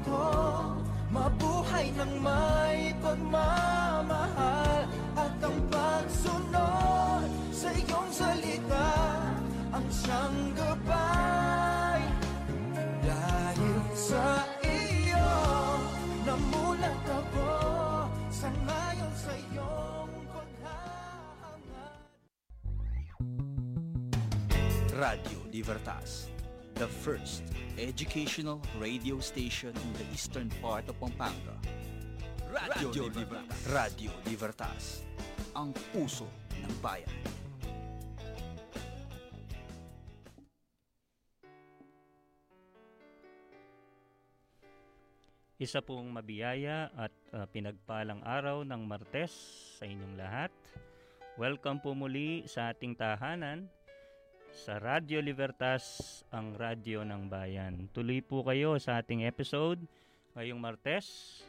[0.00, 0.80] ako
[1.10, 4.86] Mabuhay ng may pagmamahal
[5.18, 8.90] At ang pagsunod sa iyong salita
[9.74, 12.00] Ang siyang gabay.
[13.02, 15.30] Dahil sa iyo
[16.24, 17.50] Namulat ako
[18.30, 21.98] Sa ngayon sa iyong paghahangad
[24.94, 26.28] Radio Libertas,
[26.76, 27.49] the first
[27.80, 31.56] educational radio station in the eastern part of Pampanga.
[32.52, 33.58] Radio, Libertas.
[33.72, 34.84] Radio Libertas,
[35.56, 36.28] ang puso
[36.60, 37.08] ng bayan.
[45.60, 49.32] Isa pong mabiyaya at uh, pinagpalang araw ng Martes
[49.76, 50.52] sa inyong lahat.
[51.40, 53.68] Welcome po muli sa ating tahanan
[54.50, 57.88] sa Radio Libertas, ang radyo ng bayan.
[57.94, 59.80] Tuloy po kayo sa ating episode
[60.34, 61.40] ngayong Martes,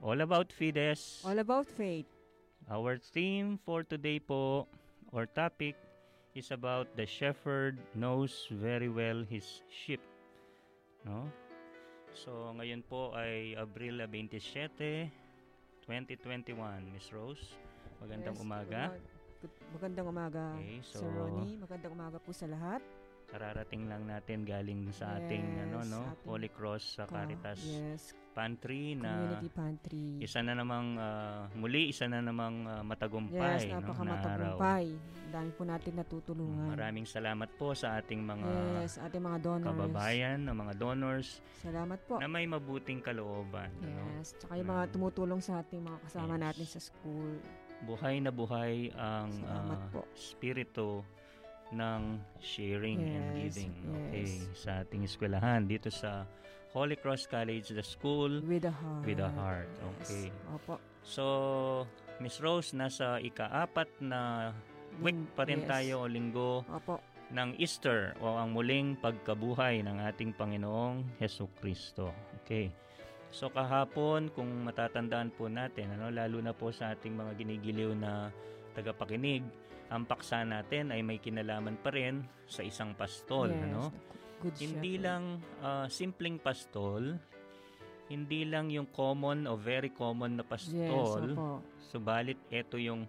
[0.00, 1.22] All About Fides.
[1.24, 2.08] All about faith.
[2.66, 4.66] Our theme for today po,
[5.14, 5.78] or topic,
[6.34, 10.02] is about the shepherd knows very well his sheep.
[11.06, 11.30] No?
[12.12, 15.08] So, ngayon po ay Abril 27,
[15.86, 16.56] 2021.
[16.90, 17.54] Miss Rose,
[18.02, 18.82] magandang Yes, umaga.
[18.92, 19.15] good-
[19.68, 21.58] Magandang umaga, Okay, so- Sir Ronnie.
[21.58, 22.80] Magandang umaga po sa lahat.
[23.26, 27.58] Kararating lang natin galing sa ating Yes, ano no, ating- Holy Cross sa Ka- Caritas
[27.60, 30.06] Yes, Pantry na community pantry.
[30.20, 34.86] isa na namang ah, muli isa na namang ah, matagumpay yes, no, napakamatagumpay.
[35.26, 36.70] Dami po natin natutulungan.
[36.70, 38.46] Maraming salamat po sa ating mga
[38.78, 39.66] yes, ating mga donors.
[39.66, 42.14] kababayan, ng mga donors Salamat po.
[42.16, 43.74] na may mabuting kalooban.
[43.82, 44.06] Ano?
[44.14, 46.42] Yes, tsaka yung mga Na- tumutulong sa ating mga kasama Yes.
[46.46, 47.42] natin sa school.
[47.82, 50.00] Buhay na buhay ang Salamat po.
[50.14, 51.04] spirito
[51.70, 53.72] ng sharing and Yes, giving.
[54.06, 54.54] Okay, yes.
[54.56, 56.24] sa ating eskwelahan dito sa
[56.70, 59.02] Holy Cross College, the school With a heart.
[59.04, 59.68] with a heart.
[59.68, 60.08] Yes.
[60.08, 60.26] Okay.
[60.48, 60.74] Opo.
[61.02, 61.24] So,
[62.16, 64.52] Miss Rose, nasa ikaapat na
[64.98, 65.68] week pa rin yes.
[65.68, 66.96] tayo o linggo Opo.
[67.28, 72.14] ng Easter o ang muling pagkabuhay ng ating Panginoong Heso Kristo.
[72.40, 72.70] Okay.
[73.30, 78.32] So kahapon, kung matatandaan po natin, ano, lalo na po sa ating mga ginigiliw na
[78.72, 79.44] tagapakinig,
[79.86, 83.50] ang paksa natin ay may kinalaman pa rin sa isang pastol.
[83.50, 83.62] yes.
[83.62, 83.82] Ano?
[84.36, 85.04] Good Hindi shepherd.
[85.04, 85.22] lang
[85.60, 87.16] ah, simpleng pastol,
[88.06, 91.48] hindi lang yung common o very common na Yes, pastol, opo.
[91.82, 93.08] subalit ito yung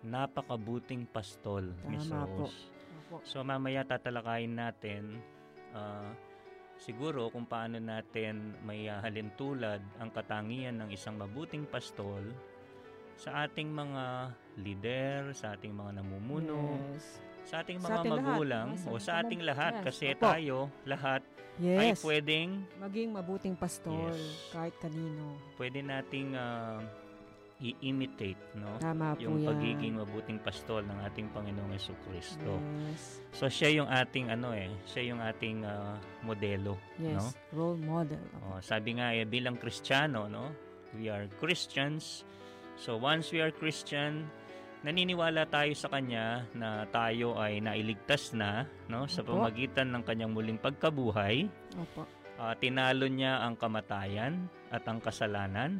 [0.00, 2.46] napakabuting pastol, Tama po.
[2.46, 2.60] Rose.
[3.10, 3.16] Opo.
[3.22, 5.18] So mamaya tatalakayin natin
[5.72, 6.12] ah,
[6.80, 12.24] siguro kung paano natin may ah, halintulad ang katangian ng isang mabuting pastol
[13.14, 17.20] sa ating mga leader, sa ating mga namumuno, Yes.
[17.44, 18.68] sa ating Sa mga ating lahat, magulang?
[18.74, 20.20] Sa o sa ating lahat yes, kasi opo.
[20.24, 20.58] tayo
[20.88, 21.20] lahat
[21.60, 22.00] ay Yes.
[22.00, 24.48] pwedeng Maging mabuting pastol Yes.
[24.48, 25.36] kahit kanino.
[25.60, 26.80] pwede nating ah,
[27.60, 29.48] i-imitate no Tama po yung yan.
[29.52, 32.56] pagiging mabuting pastol ng ating Panginoong Yeso Kristo.
[32.88, 33.20] Yes.
[33.36, 37.20] So siya yung ating ano eh, siya yung ating ah, modelo, Yes.
[37.20, 37.24] no?
[37.52, 38.24] Role model.
[38.48, 40.48] Oh, sabi nga eh bilang Kristiyano, no?
[40.96, 42.24] We are Christians.
[42.80, 44.24] So once we are Christian,
[44.80, 49.36] naniniwala tayo sa kanya na tayo ay nailigtas na, no, sa Opo.
[49.36, 51.44] pamagitan ng kanyang muling pagkabuhay.
[51.76, 52.08] Opo.
[52.40, 55.76] Ah, tinalo niya ang kamatayan at ang kasalanan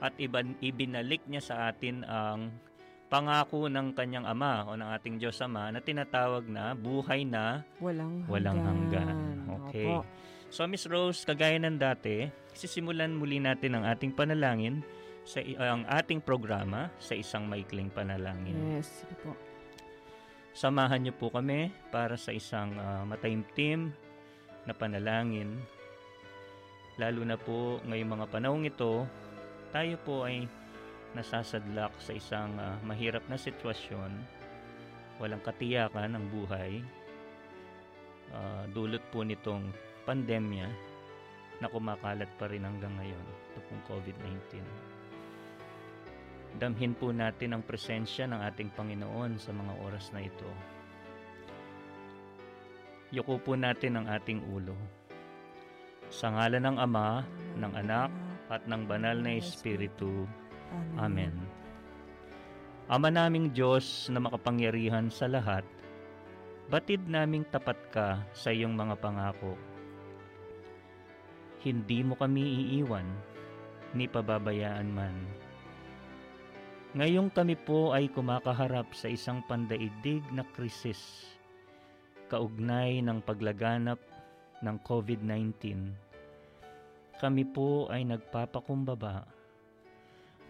[0.00, 2.50] at iban, ibinalik niya sa atin ang
[3.06, 8.22] pangako ng kanyang ama o ng ating Diyos Ama na tinatawag na buhay na Walang
[8.22, 8.30] hanggan.
[8.30, 9.16] walang hanggan.
[9.68, 9.84] Okay.
[9.84, 10.06] Opo.
[10.48, 14.82] So Miss Rose, kagaya ng dati, sisimulan muli natin ang ating panalangin
[15.22, 18.56] sa i- ang ating programa sa isang maikling panalangin.
[18.74, 19.04] Yes.
[19.20, 19.34] Po.
[20.50, 23.94] Samahan niyo po kami para sa isang ah, mataimtim
[24.64, 25.60] na panalangin.
[26.94, 29.06] Lalo na po ngayong mga panahong ito,
[29.70, 30.50] tayo po ay
[31.14, 34.10] nasasadlak sa isang ah, mahirap na sitwasyon.
[35.18, 36.82] Walang katiyakan ang buhay.
[38.30, 39.70] Ah, dulot po nitong
[40.06, 40.66] pandemya
[41.60, 43.26] na kumakalat pa rin hanggang ngayon.
[43.52, 44.64] Ito pong COVID-19.
[46.58, 50.50] Damhin po natin ang presensya ng ating Panginoon sa mga oras na ito.
[53.14, 54.74] Yuko po natin ang ating ulo.
[56.10, 57.22] Sa ngalan ng Ama,
[57.54, 58.10] ng Anak,
[58.50, 60.26] at ng Banal na Espiritu.
[60.98, 61.32] Amen.
[62.90, 65.62] Ama naming Diyos na makapangyarihan sa lahat,
[66.66, 69.54] batid naming tapat ka sa iyong mga pangako.
[71.62, 73.06] Hindi mo kami iiwan,
[73.94, 75.14] ni pababayaan man.
[76.90, 81.30] Ngayong kami po ay kumakaharap sa isang pandaigdig na krisis,
[82.26, 84.02] kaugnay ng paglaganap
[84.66, 86.09] ng COVID-19.
[87.20, 89.28] Kami po ay nagpapakumbaba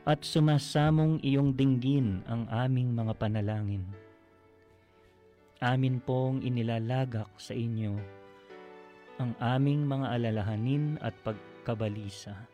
[0.06, 3.84] at sumasamong iyong dinggin ang aming mga panalangin.
[5.58, 8.20] Amin pong inilalagak sa inyo
[9.20, 12.48] ang aming mga alalahanin at pagkabalisa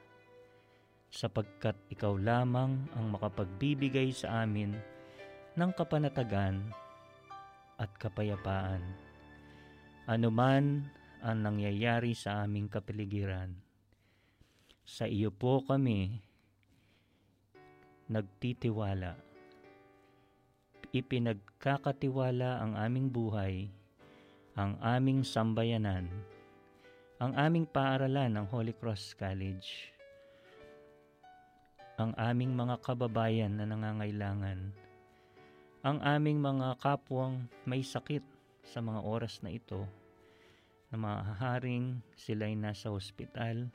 [1.12, 4.74] sapagkat ikaw lamang ang makapagbibigay sa amin
[5.54, 6.58] ng kapanatagan
[7.78, 8.82] at kapayapaan.
[10.10, 10.90] Anuman
[11.22, 13.65] ang nangyayari sa aming kapiligiran.
[14.86, 16.22] Sa iyo po kami
[18.06, 19.18] nagtitiwala.
[20.94, 23.66] Ipinagkakatiwala ang aming buhay,
[24.54, 26.06] ang aming sambayanan,
[27.18, 29.90] ang aming paaralan ng Holy Cross College,
[31.98, 34.70] ang aming mga kababayan na nangangailangan,
[35.82, 38.22] ang aming mga kapwang may sakit
[38.62, 39.82] sa mga oras na ito,
[40.94, 43.66] na maaaring sila'y nasa ospital,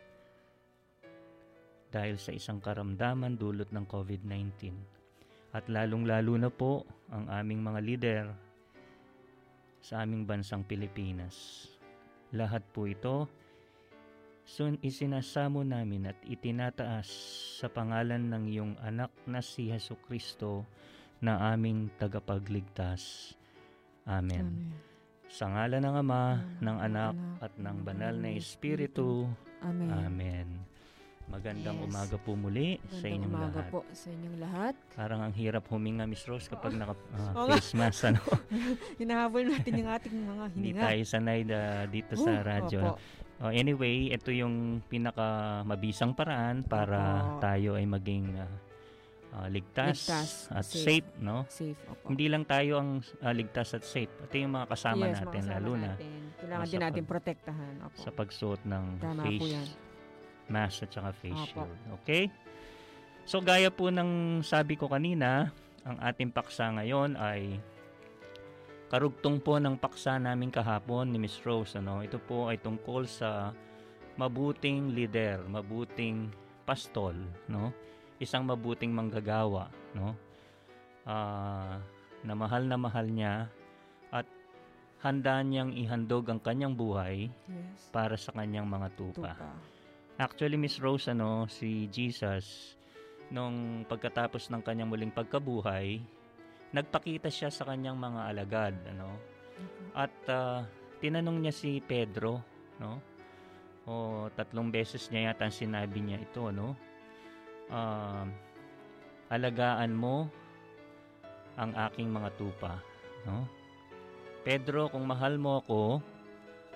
[1.92, 4.72] dahil sa isang karamdaman dulot ng COVID-19.
[5.52, 8.26] At lalong-lalo na po ang aming mga lider
[9.84, 11.68] sa aming bansang Pilipinas.
[12.32, 13.28] Lahat po ito
[14.48, 17.08] soon isinasamo namin at itinataas
[17.60, 20.64] sa pangalan ng iyong anak na si Heso Kristo
[21.20, 23.36] na aming tagapagligtas.
[24.08, 24.48] Amen.
[24.48, 24.90] Amen.
[25.32, 26.24] Sa ngalan ng Ama,
[26.60, 29.24] ng Anak, at ng Banal na Espiritu.
[29.64, 29.88] Amen.
[29.88, 30.71] Amen.
[31.32, 31.88] Magandang Yes.
[31.88, 33.72] umaga po muli sa Magandang inyong umaga lahat.
[33.72, 34.74] po sa inyong lahat.
[34.92, 37.56] Parang ang hirap huminga, Miss Rose, kapag naka ah, Oo nga.
[37.56, 38.02] face mask.
[38.06, 38.20] Ano?
[39.02, 40.84] Hinahabol natin yung ating mga Hindi hininga.
[40.84, 42.80] tayo sanay na dito sa Oh, radyo.
[42.86, 42.96] opo.
[43.42, 44.56] Oh, anyway, ito yung
[44.86, 45.26] pinaka
[45.64, 47.42] mabisang paraan para Opo.
[47.42, 48.52] tayo ay maging ah,
[49.34, 51.02] ah, ligtas, Ligtas, at safe.
[51.02, 51.50] safe, no?
[51.50, 51.80] Safe.
[51.88, 52.06] Opo.
[52.06, 54.14] Hindi lang tayo ang ah, ligtas at safe.
[54.22, 56.12] Ito yung mga kasama yes, natin, mga lalo kasama na natin.
[56.38, 57.74] Kailangan sa din natin pag- protektahan.
[57.82, 57.98] Opo.
[57.98, 59.74] sa pagsuot ng Tama face.
[60.52, 61.64] Mask at saka face Opo.
[61.64, 61.78] shield.
[62.04, 62.28] Okay?
[63.24, 67.58] So gaya po ng sabi ko kanina, ang ating paksa ngayon ay
[68.92, 71.80] karugtong po ng paksa namin kahapon ni Miss Rose.
[71.80, 72.04] Ano?
[72.04, 73.56] Ito po ay tungkol sa
[74.20, 76.28] mabuting leader, mabuting
[76.68, 77.16] pastol,
[77.48, 77.72] no?
[78.20, 80.14] Isang mabuting manggagawa, no?
[81.08, 81.82] Ah,
[82.22, 83.50] na mahal na mahal niya
[84.14, 84.28] at
[85.02, 87.90] handa niyang ihandog ang kanyang buhay Yes.
[87.90, 89.34] para sa kanyang mga tupa.
[89.34, 89.50] Tupa.
[90.22, 92.78] Actually, Miss Rose, ano, si Jesus,
[93.34, 95.98] nung pagkatapos ng kanyang muling pagkabuhay,
[96.70, 99.18] nagpakita siya sa kanyang mga alagad, ano,
[99.98, 100.62] at ah,
[101.02, 102.38] tinanong niya si Pedro,
[102.78, 103.02] no,
[103.90, 106.78] o tatlong beses niya yata sinabi niya ito, no,
[107.74, 108.30] um,
[109.34, 110.30] alagaan mo
[111.58, 112.78] ang aking mga tupa,
[113.26, 113.50] no,
[114.46, 115.98] Pedro, kung mahal mo ako,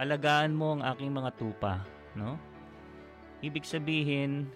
[0.01, 1.85] alagaan mo ang aking mga tupa,
[2.17, 2.54] no?
[3.43, 4.47] Ibig sabihin,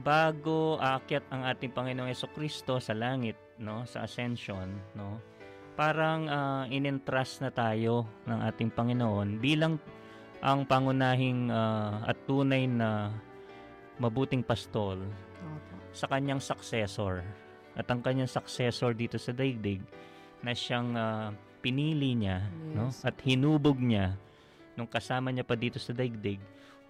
[0.00, 5.18] bago aakyat ang ating Panginoong Yeso Kristo sa langit, no, sa ascension, no,
[5.74, 9.80] parang uh, inintrust na tayo ng ating Panginoon bilang
[10.40, 13.12] ang pangunahing ah, at tunay na
[14.00, 14.96] mabuting pastol
[15.92, 17.20] sa kanyang successor.
[17.76, 19.84] At ang kanyang successor dito sa daigdig
[20.40, 21.28] na siyang ah,
[21.60, 22.88] pinili niya no?
[22.88, 23.04] Yes.
[23.04, 24.16] at hinubog niya
[24.80, 26.40] nung kasama niya pa dito sa daigdig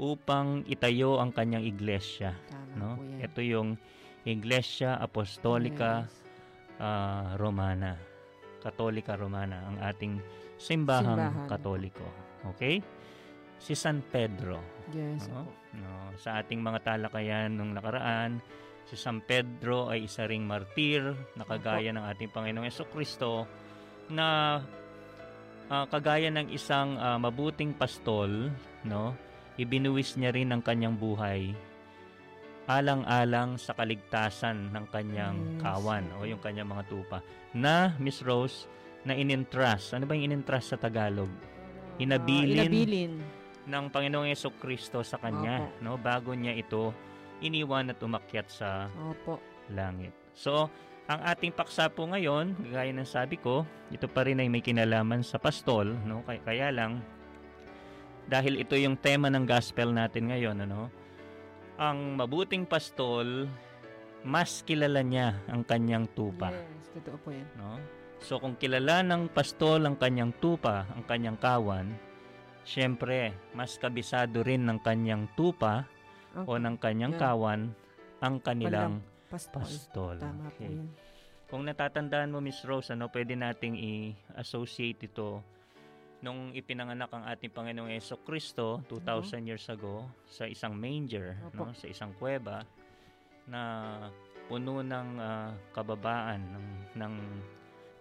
[0.01, 2.33] upang itayo ang kanyang iglesia.
[2.49, 2.97] Tama No?
[2.97, 3.21] po yan.
[3.21, 3.69] Ito yung
[4.23, 6.13] Iglesia Apostolica Yes.
[6.79, 7.97] ah, Romana.
[8.61, 10.21] Katolika Romana, ang ating
[10.57, 11.49] simbahang Simbahan.
[11.49, 12.05] katoliko.
[12.47, 12.81] Okay?
[13.57, 14.61] Si San Pedro.
[14.91, 15.29] Yes.
[15.29, 15.49] No?
[15.73, 18.41] No, sa ating mga talakayan nung nakaraan,
[18.85, 21.01] si San Pedro ay isa ring martir
[21.33, 23.49] na kagaya ng ating Panginoong Yeso Kristo
[24.09, 24.61] na
[25.67, 28.53] ah, kagaya ng isang ah, mabuting pastol,
[28.83, 29.17] no?
[29.61, 31.53] Ibinuwis niya rin ang kanyang buhay
[32.65, 35.61] alang-alang sa kaligtasan ng kanyang Yes.
[35.61, 37.19] kawan o yung kanyang mga tupa
[37.51, 38.71] na Miss Rose
[39.03, 39.91] na inintrust.
[39.91, 41.29] Ano ba yung inintrust sa Tagalog?
[41.29, 43.13] Ah, Inabilin inabilin.
[43.67, 45.83] ng Panginoong Yeso Kristo sa kanya, Opo.
[45.83, 45.93] no?
[45.99, 46.95] Bago niya ito
[47.41, 49.43] iniwan at umakyat sa Opo.
[49.69, 50.15] langit.
[50.33, 50.71] So,
[51.05, 55.21] ang ating paksa po ngayon, gaya ng sabi ko, ito pa rin ay may kinalaman
[55.21, 56.23] sa pastol, no?
[56.23, 57.03] Kaya, kaya lang
[58.31, 60.87] dahil ito yung tema ng gospel natin ngayon, ano?
[61.77, 63.51] Ang mabuting pastol
[64.21, 67.49] mas kilala niya ang kanyang tupa, Yes, totoo po yan.
[67.57, 67.81] no?
[68.21, 71.89] So kung kilala ng pastol ang kanyang tupa, ang kanyang kawan,
[72.63, 75.89] syempre, mas kabisado rin ng kanyang tupa
[76.37, 77.23] Ang o ng kanyang Yeah.
[77.27, 77.61] kawan
[78.21, 79.01] ang kanilang
[79.33, 79.65] pastol.
[79.65, 80.17] pastol.
[80.21, 80.69] Tama po Okay.
[80.69, 80.93] yan.
[81.49, 85.41] Kung natatandaan mo, Miss Rose, ano, pwede nating i-associate ito
[86.21, 91.65] nung ipinanganak ang ating Panginoong Yeso Kristo 2,000 years ago sa isang manger, no, Opo.
[91.73, 92.65] sa isang kuweba
[93.49, 93.63] na
[94.47, 96.67] puno ng ah, kababaan ng
[97.01, 97.15] ng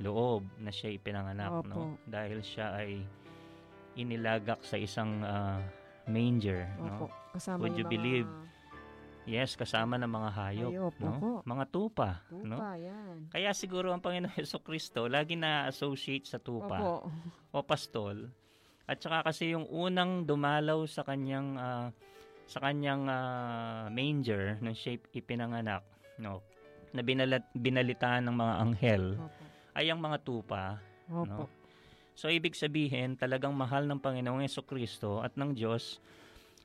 [0.04, 1.68] loob na siya ipinanganak, Opo.
[1.72, 1.84] no?
[2.04, 3.00] Dahil siya ay
[3.96, 5.64] inilagak sa isang ah,
[6.08, 7.08] manger, no?
[7.08, 7.08] Opo.
[7.40, 8.30] Kasama Would you mga believe?
[9.30, 11.10] Yes, kasama ng mga hayop, Hayop, no?
[11.14, 11.30] opo.
[11.46, 12.58] Mga tupa, no?
[12.58, 13.30] tupa, yan.
[13.30, 17.14] Kaya siguro ang Panginoon Yeso Kristo lagi na-associate sa tupa Opo.
[17.54, 18.34] o pastol.
[18.90, 21.94] At saka kasi yung unang dumalaw sa kanyang ah,
[22.50, 25.86] sa kanyang ah, manger nung siya ipinanganak,
[26.18, 26.42] no,
[26.90, 29.30] na binalat, binalitaan ng mga anghel Opo.
[29.78, 30.82] ay ang mga tupa.
[31.06, 31.46] Opo.
[31.46, 31.46] No?
[32.18, 36.02] So ibig sabihin, talagang mahal ng Panginoong Yeso Kristo at ng Diyos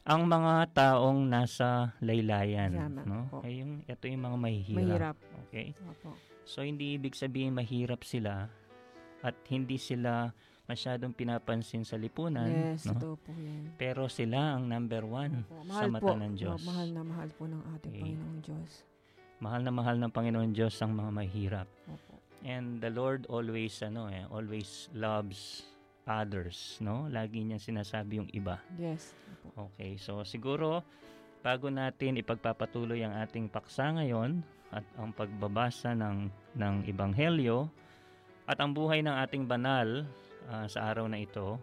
[0.04, 3.18] ang mga taong nasa laylayan, Tama, no?
[3.26, 3.40] opo.
[3.40, 4.76] Ay yung ito yung mga mahihirap.
[4.78, 5.16] Mahirap.
[5.42, 5.68] Okay?
[5.82, 6.12] Opo.
[6.44, 8.52] So hindi ibig sabihin mahirap sila
[9.20, 10.28] at hindi sila
[10.64, 13.16] masyadong pinapansin sa lipunan, Yes, no?
[13.16, 13.72] po yan.
[13.76, 15.64] Pero sila ang number one Opo.
[15.66, 16.16] sa Mahal mata po.
[16.16, 16.60] ng Diyos.
[16.62, 18.00] Mahal na mahal po ng ating Okay.
[18.02, 18.70] Panginoong Diyos.
[19.40, 21.68] Mahal na mahal ng Panginoon Diyos ang mga mahirap.
[21.86, 22.12] Opo.
[22.44, 25.64] And the Lord always ano eh, always loves
[26.04, 27.08] others, no?
[27.08, 28.60] Lagi niya sinasabi yung iba.
[28.76, 29.12] Yes.
[29.54, 30.84] Okay, so siguro
[31.40, 34.40] bago natin ipagpapatuloy ang ating paksa ngayon
[34.72, 37.68] at ang pagbabasa ng ng ebanghelyo
[38.44, 40.04] at ang buhay ng ating banal
[40.48, 41.56] ah, sa araw na ito,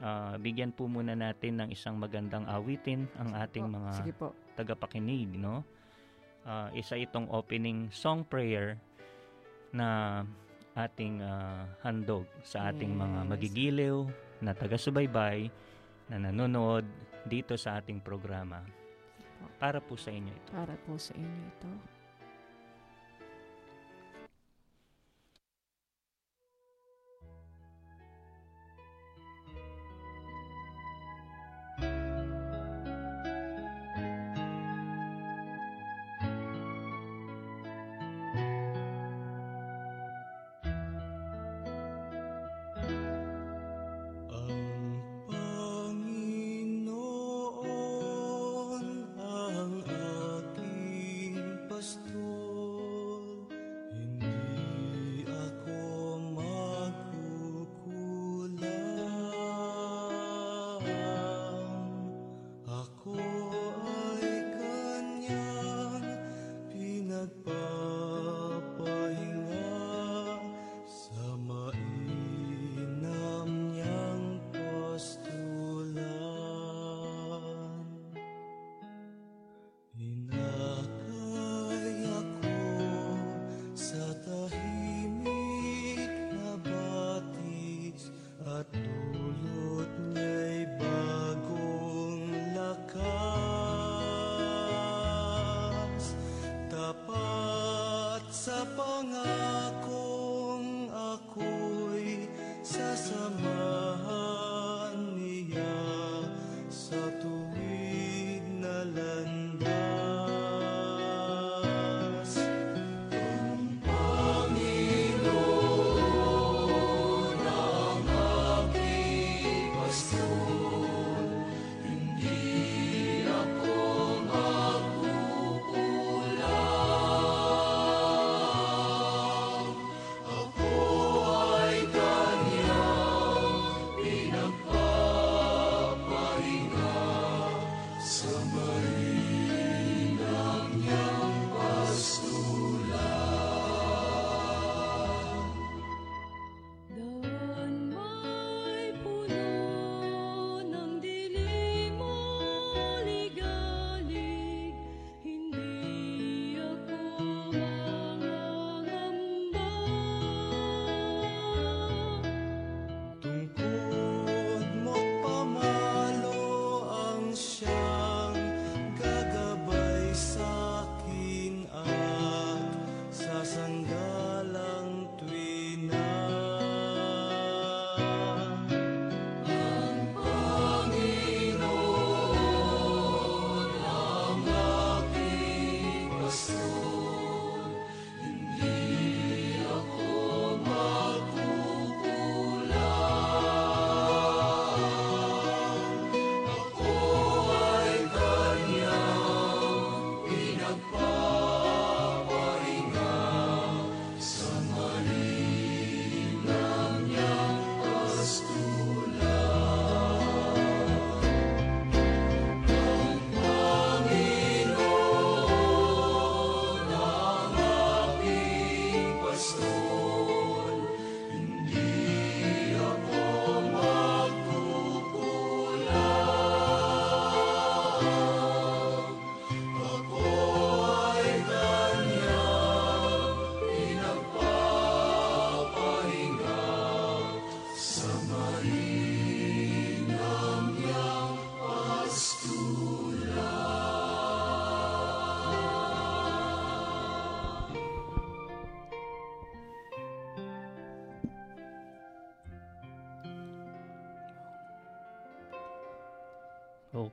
[0.00, 4.32] ah, bigyan po muna natin ng isang magandang awitin ang ating Oh, mga Sige po.
[4.56, 5.64] tagapakinig, no?
[6.44, 8.76] Ah, isa itong opening song prayer
[9.72, 10.20] na
[10.74, 13.30] ating ah, handog sa ating mga Yes.
[13.30, 13.96] magigiliw
[14.42, 15.48] na taga-subaybay
[16.10, 16.84] na nanonood
[17.24, 18.60] dito sa ating programa.
[19.56, 20.50] Para po sa inyo ito.
[20.52, 21.70] Para po sa inyo ito.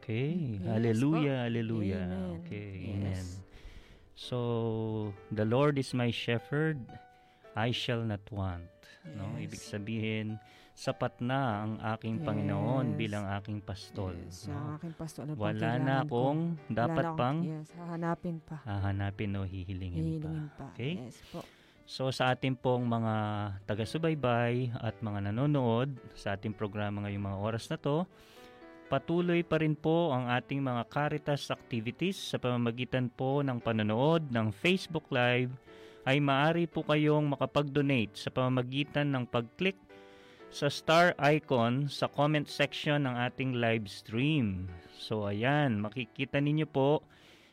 [0.02, 0.58] Okay.
[0.58, 2.04] Yes hallelujah, hallelujah.
[2.04, 2.42] Amen.
[2.42, 2.90] Okay, Yes.
[2.92, 3.26] amen.
[4.14, 4.38] So,
[5.30, 6.82] the Lord is my shepherd,
[7.54, 8.66] I shall not want.
[9.08, 9.46] No, Yes.
[9.48, 10.28] ibig sabihin,
[10.74, 12.98] sapat na ang aking Panginoon Yes.
[12.98, 14.14] bilang aking pastol.
[14.16, 14.54] Yes, no?
[14.54, 15.22] ang aking pastor.
[15.24, 16.06] Ano Wala na ko?
[16.08, 18.58] akong Wala dapat akong- pang Yes, hahanapin pa.
[18.64, 20.58] hahanapin o hihilingin, Hihilingin pa.
[20.60, 20.66] pa.
[20.72, 20.94] Okay?
[21.00, 21.46] Yes po.
[21.84, 23.14] So sa ating pong mga
[23.66, 28.06] taga-subaybay at mga nanonood sa ating programa ngayong mga oras na to,
[28.92, 34.52] patuloy pa rin po ang ating mga Caritas activities sa pamamagitan po ng panonood ng
[34.52, 35.56] Facebook Live
[36.04, 39.80] ay maaari po kayong makapag-donate sa pamamagitan ng pag-click
[40.52, 44.68] sa star icon sa comment section ng ating live stream.
[44.92, 47.08] So ayan, makikita ninyo po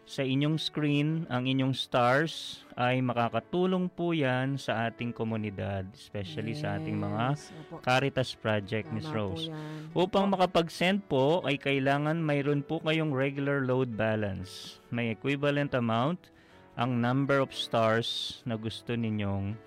[0.09, 6.81] sa inyong screen ang inyong stars ay makakatulong po yan sa ating komunidad, especially sa
[6.81, 7.77] ating mga Yes, opo.
[7.85, 9.53] Caritas Project, Miss Rose.
[9.93, 10.41] Upang Opo.
[10.41, 14.81] makapag-send po ay kailangan mayroon po kayong regular load balance.
[14.89, 16.33] May equivalent amount
[16.81, 19.61] ang number of stars na gusto ninyong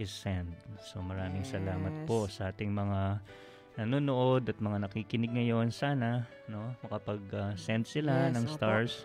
[0.00, 0.56] is-send.
[0.80, 2.40] So maraming salamat po Yes.
[2.40, 3.20] sa ating mga
[3.76, 5.68] nanonood at mga nakikinig ngayon.
[5.68, 8.56] Sana no, makapag-send sila Yes, ng opo.
[8.56, 9.04] stars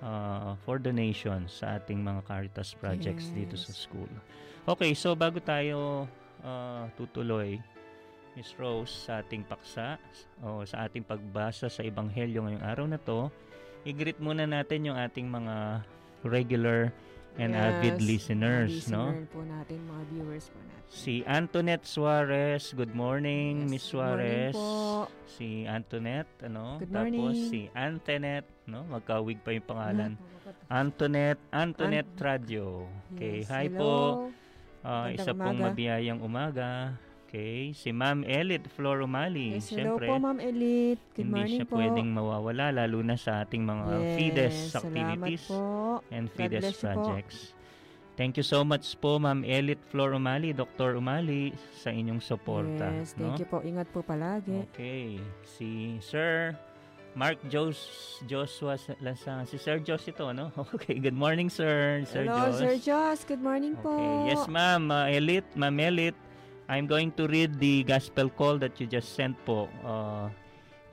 [0.00, 3.80] uh, for donations sa ating mga Caritas projects dito sa Yes.
[3.84, 4.10] school.
[4.68, 6.04] Okay, so bago tayo
[6.44, 7.56] uh, tutuloy,
[8.36, 9.96] Miss Rose, sa ating paksa
[10.44, 13.28] o sa ating pagbasa sa Ebanghelyo ngayong araw na to,
[13.82, 15.82] i-greet muna natin yung ating mga
[16.22, 16.92] regular
[17.36, 19.02] and avid Yes, listeners, mga no?
[19.06, 20.78] listener po natin, mga viewers po natin.
[20.90, 24.54] Si Antoinette Suarez, good morning, Yes, Miss good morning Suarez.
[24.54, 24.70] po.
[25.28, 26.64] Si Antoinette, ano?
[26.76, 27.46] Good Tapos morning.
[27.46, 28.80] si Antoinette, no?
[28.84, 30.12] Magkawig pa yung pangalan.
[30.66, 32.86] Antoinette, Antoinette Radio.
[33.12, 33.78] Okay, Yes, hi hello.
[33.78, 33.94] po.
[34.80, 35.64] Magandang isa pong umaga.
[35.68, 36.68] mabiyayang umaga.
[37.30, 39.54] Okay, si Ma'am Elit Flor Umali.
[39.54, 40.98] Yes, hello Siyempre, po, Ma'am Elite.
[41.14, 41.74] Good hindi morning siya po.
[41.78, 45.62] pwedeng mawawala lalo na sa ating mga yes, FIDES activities po.
[46.10, 46.82] and FIDES you po.
[46.90, 47.38] projects.
[48.18, 50.98] Thank you so much po Ma'am Elit Flor Umali, Dr.
[50.98, 52.90] Umali sa inyong suporta.
[52.98, 53.38] Yes, thank no?
[53.38, 53.62] you po.
[53.62, 54.66] Ingat po palagi.
[54.74, 56.58] Okay, si Sir
[57.14, 57.78] Mark Jos
[58.26, 59.46] Joshua Lansan.
[59.46, 60.50] Si Sir Jos ito, no?
[60.74, 62.02] Okay, good morning, Sir.
[62.10, 62.58] Sir hello, Jos.
[62.58, 63.22] Sir Joss.
[63.22, 63.94] Good morning po.
[63.94, 66.18] Okay, yes ma'am, uh, Elite, Ma'am Elite.
[66.70, 70.30] I'm going to read the gospel call that you just sent po uh,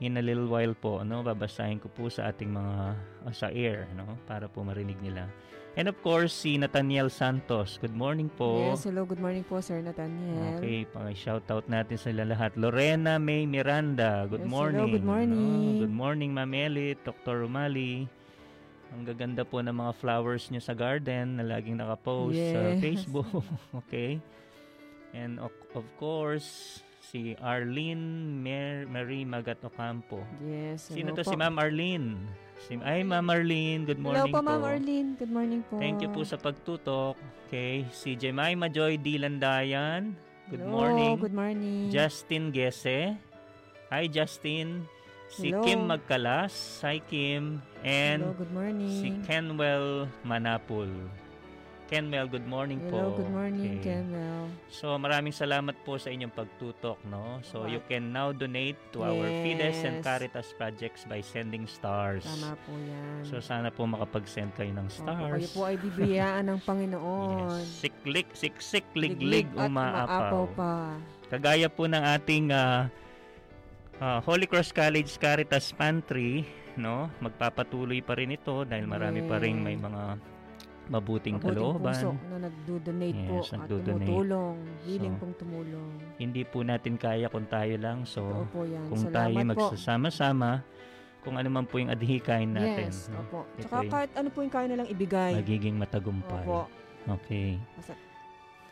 [0.02, 1.22] in a little while po, no?
[1.22, 4.18] Babasahin ko po sa ating mga uh, sa air, no?
[4.26, 5.30] Para po marinig nila.
[5.78, 7.78] And of course, si Nathaniel Santos.
[7.78, 8.74] Good morning po.
[8.74, 9.06] Yes, hello.
[9.06, 10.58] Good morning po, Sir Nathaniel.
[10.58, 12.58] Okay, pang-shoutout natin sila lahat.
[12.58, 14.90] Lorena May Miranda, good Yes, hello, morning.
[14.98, 15.38] good morning.
[15.38, 17.46] No, good morning, Ma'am Ellie, Dr.
[17.46, 18.10] Umali.
[18.90, 22.82] Ang gaganda po ng mga flowers niyo sa garden na laging nakapost sa Yes.
[22.82, 23.30] Facebook.
[23.86, 24.18] okay.
[25.18, 30.22] And of, of course, si Arlene Mer- Marie Magat Ocampo.
[30.46, 31.30] Yes, Sino hello to po.
[31.34, 32.10] si Ma'am Arlene?
[32.62, 35.10] Si, ay, Ma'am Arlene, good Hello morning po, Ma'am Arlene.
[35.18, 35.78] Good morning po.
[35.82, 37.18] Thank you po sa pagtutok.
[37.50, 40.14] Okay, si Jemima Joy Dilandayan.
[40.48, 41.14] Good Hello, morning.
[41.18, 41.90] Good morning.
[41.90, 43.18] Justin Gese.
[43.90, 44.86] Hi Justin.
[45.28, 45.64] Si Hello.
[45.64, 46.80] Kim Magkalas.
[46.86, 47.60] Hi Kim.
[47.84, 48.94] And hello, good morning.
[48.96, 50.88] si Kenwell Manapul.
[51.88, 53.18] Kenwell, good morning Hello, po.
[53.18, 53.96] good morning, Okay.
[53.96, 54.52] Kenwell.
[54.68, 57.40] So maraming salamat po sa inyong pagtutok, no?
[57.42, 57.72] So Tama.
[57.72, 60.04] you can now donate to our Fides and Yes.
[60.04, 62.28] Caritas projects by sending stars.
[62.28, 63.24] Tama po yan.
[63.24, 65.32] So sana po makapag-send kayo ng Opo, stars.
[65.34, 67.56] kayo po ay bibiyaan ng Panginoon.
[67.58, 67.80] Yes.
[67.80, 70.44] Siklik, siksik, liglig, at umaapaw.
[70.52, 70.92] pa.
[71.28, 72.92] Kagaya po ng ating ah,
[73.98, 76.44] ah, Holy Cross College Caritas Pantry,
[76.76, 77.08] no?
[77.18, 79.88] Magpapatuloy pa rin ito dahil marami pa rin may Yes.
[79.88, 80.04] mga
[80.88, 81.94] mabuting Mabuting kalooban.
[81.94, 84.08] puso na nagdo-donate po Yes, at nagdo-donate.
[84.08, 84.56] tumutulong.
[84.84, 85.90] Willing So, pong tumulong.
[86.18, 87.98] Hindi po natin kaya kung tayo lang.
[88.04, 88.84] So, Totoo po yan.
[88.88, 89.48] kung Salamat tayo po.
[89.50, 90.52] magsasama-sama,
[91.20, 93.20] kung ano man po yung adhikain natin, Yes, no?
[93.20, 93.40] opo.
[93.54, 95.32] Ito Tsaka ay kahit ano po yung kaya nalang ibigay.
[95.36, 96.44] magiging matagumpay.
[96.44, 96.62] Opo.
[97.10, 97.60] Okay.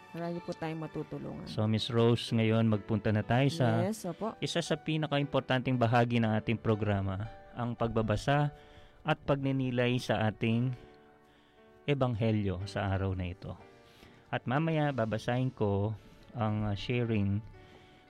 [0.09, 1.43] Marami po tayong matutulungan.
[1.45, 4.31] So, Miss Rose, ngayon magpunta na tayo sa yes, opo.
[4.39, 8.55] Isa sa pinaka-importanting bahagi ng ating programa, ang pagbabasa
[9.03, 10.71] at pagninilay sa ating
[11.85, 13.53] ebanghelyo sa araw na ito.
[14.33, 15.93] At mamaya babasahin ko
[16.35, 17.39] ang uh, sharing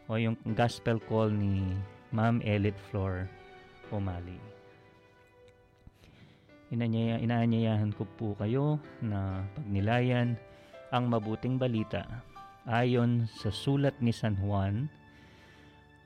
[0.10, 1.76] o yung gospel call ni
[2.16, 3.28] Ma'am Elit Flor
[3.94, 4.38] Umali.
[6.74, 10.34] Inanyaya, inaanyayahan ko po kayo na pagnilayan
[10.90, 12.26] ang mabuting balita
[12.66, 14.90] ayon sa sulat ni San Juan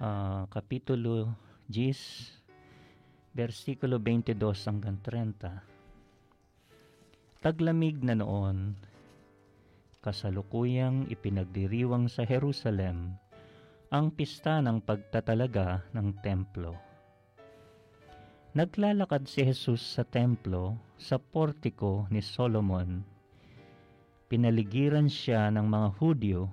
[0.03, 1.31] ah, Kapitulo
[1.71, 4.35] 10, versikulo 22
[4.67, 5.78] hanggang 30.
[7.39, 8.75] Taglamig na noon,
[10.03, 13.15] kasalukuyang ipinagdiriwang sa Jerusalem
[13.95, 16.75] ang pista ng pagtatalaga ng templo.
[18.51, 23.07] Naglalakad si Jesus sa templo sa portiko ni Solomon.
[24.27, 26.51] Pinaligiran siya ng mga Hudyo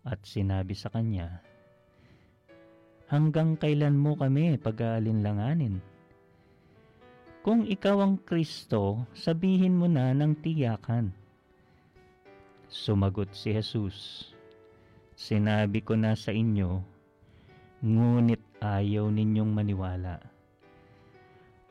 [0.00, 1.44] at sinabi sa kanya,
[3.12, 5.95] Hanggang kailan mo kami pag-aalinlanganin?
[7.46, 11.14] Kung ikaw ang Kristo, sabihin mo na ng tiyakan.
[12.66, 14.26] Sumagot si Jesus,
[15.16, 16.84] Sinabi ko na sa inyo,
[17.80, 20.20] ngunit ayaw ninyong maniwala.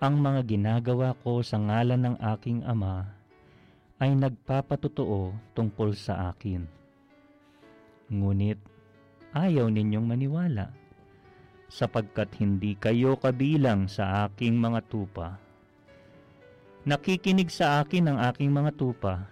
[0.01, 3.05] Ang mga ginagawa ko sa ngalan ng aking Ama
[4.01, 6.65] ay nagpapatotoo tungkol sa akin.
[8.09, 8.57] Ngunit
[9.37, 10.73] ayaw ninyong maniwala
[11.69, 15.44] sapagkat hindi kayo kabilang sa aking mga tupa.
[16.85, 19.25] Nakikinig sa akin ang aking mga tupa.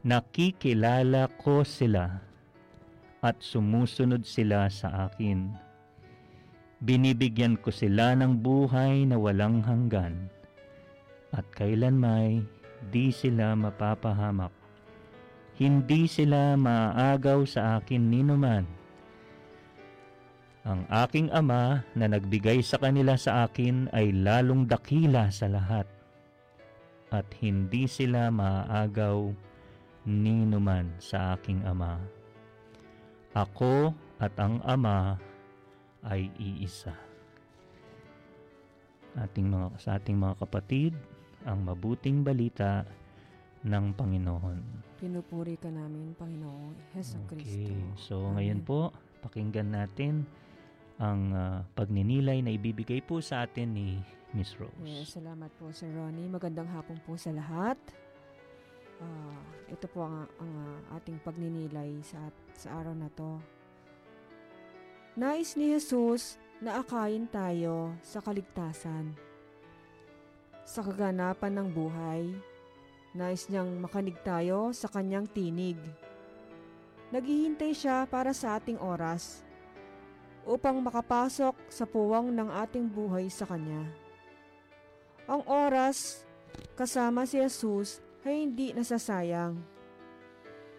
[0.00, 2.16] Nakikilala ko sila
[3.20, 5.52] at sumusunod sila sa akin.
[6.80, 10.32] Binibigyan ko sila ng buhay na walang hanggan
[11.36, 12.40] at kailanmay
[12.88, 14.56] di sila mapapahamak.
[15.60, 18.64] Hindi sila maaagaw sa akin ninuman.
[20.64, 25.99] Ang aking ama na nagbigay sa kanila sa akin ay lalong dakila sa lahat
[27.10, 29.34] at hindi sila maaagaw
[30.06, 31.98] ninuman sa aking ama.
[33.34, 35.18] Ako at ang ama
[36.06, 36.94] ay iisa.
[39.18, 40.94] Ating mga, sa ating mga kapatid,
[41.42, 42.86] ang mabuting balita
[43.66, 44.58] ng Panginoon.
[44.96, 47.74] Pinupuri ka namin, Panginoon, Heso Kristo.
[47.98, 48.68] So ngayon Amen.
[48.68, 50.24] po, pakinggan natin
[51.00, 53.88] ang ah, pagninilay na ibibigay po sa atin ni
[54.30, 54.70] Miss Rose.
[54.86, 56.30] Yes, salamat po Sir Ronnie.
[56.30, 57.74] Magandang hapon po sa lahat.
[59.02, 63.42] Ah, ito po ang, ang ah, ating pagninilay sa, sa araw na to.
[65.18, 69.10] Nais ni Jesus na akayin tayo sa kaligtasan.
[70.62, 72.30] Sa kaganapan ng buhay,
[73.10, 75.80] nais niyang makanig tayo sa kanyang tinig.
[77.10, 79.42] Naghihintay siya para sa ating oras
[80.46, 83.99] upang makapasok sa puwang ng ating buhay sa kanya.
[85.28, 86.24] Ang oras
[86.78, 89.56] kasama si Jesus ay hindi nasasayang.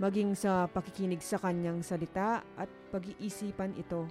[0.01, 4.10] Maging sa pakikinig sa kanyang salita at pag-iisipan ito.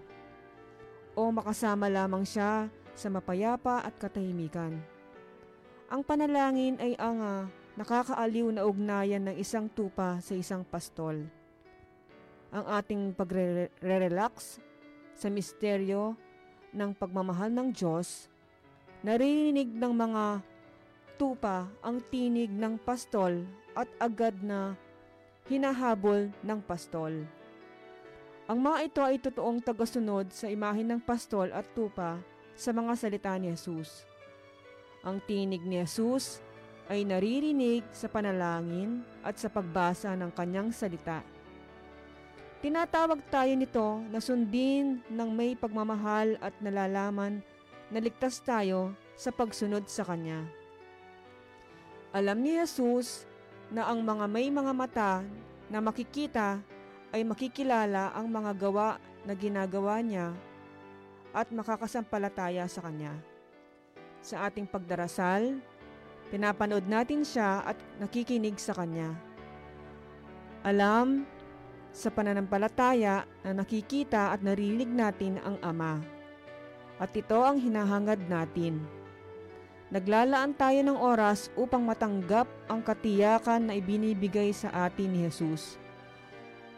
[1.18, 4.78] O makasama lamang siya sa mapayapa at katahimikan.
[5.90, 7.42] Ang panalangin ay ang ah,
[7.74, 11.26] nakakaaliw na ugnayan ng isang tupa sa isang pastol.
[12.54, 14.62] Ang ating pagre-relax
[15.18, 16.14] sa misteryo
[16.70, 18.29] ng pagmamahal ng Diyos,
[19.00, 20.24] naririnig ng mga
[21.16, 24.76] tupa ang tinig ng pastol at agad na
[25.48, 27.24] hinahabol ng pastol.
[28.50, 32.20] Ang mga ito ay totoong tagasunod sa imahin ng pastol at tupa
[32.52, 34.04] sa mga salita ni Jesus.
[35.00, 36.44] Ang tinig ni Jesus
[36.90, 41.22] ay naririnig sa panalangin at sa pagbasa ng kanyang salita.
[42.60, 47.40] Tinatawag tayo nito na sundin ng may pagmamahal at nalalaman
[47.90, 50.46] na ligtas tayo sa pagsunod sa Kanya.
[52.14, 53.26] Alam ni Jesus
[53.70, 55.12] na ang mga may mga mata
[55.70, 56.58] na makikita
[57.10, 60.34] ay makikilala ang mga gawa na ginagawa niya
[61.30, 63.14] at makakasampalataya sa Kanya.
[64.22, 65.58] Sa ating pagdarasal,
[66.30, 69.14] pinapanood natin siya at nakikinig sa Kanya.
[70.66, 71.26] Alam
[71.90, 76.19] sa pananampalataya na nakikita at narinig natin ang Ama.
[77.00, 78.84] At ito ang hinahangad natin.
[79.90, 85.80] Naglalaan tayo ng oras upang matanggap ang katiyakan na ibinibigay sa atin ni Jesus.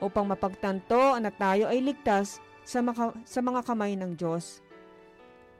[0.00, 4.62] Upang mapagtanto na tayo ay ligtas sa, maka- sa mga kamay ng Diyos.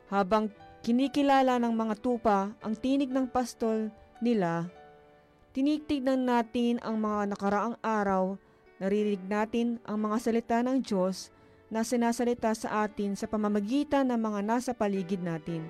[0.09, 0.49] Habang
[0.81, 3.93] kinikilala ng mga tupa ang tinig ng pastol
[4.25, 4.71] nila,
[5.53, 8.41] tinitignan natin ang mga nakaraang araw
[8.83, 11.31] Naririnig natin ang mga salita ng Diyos
[11.73, 15.65] na sinasalita sa atin sa pamamagitan ng mga nasa paligid natin,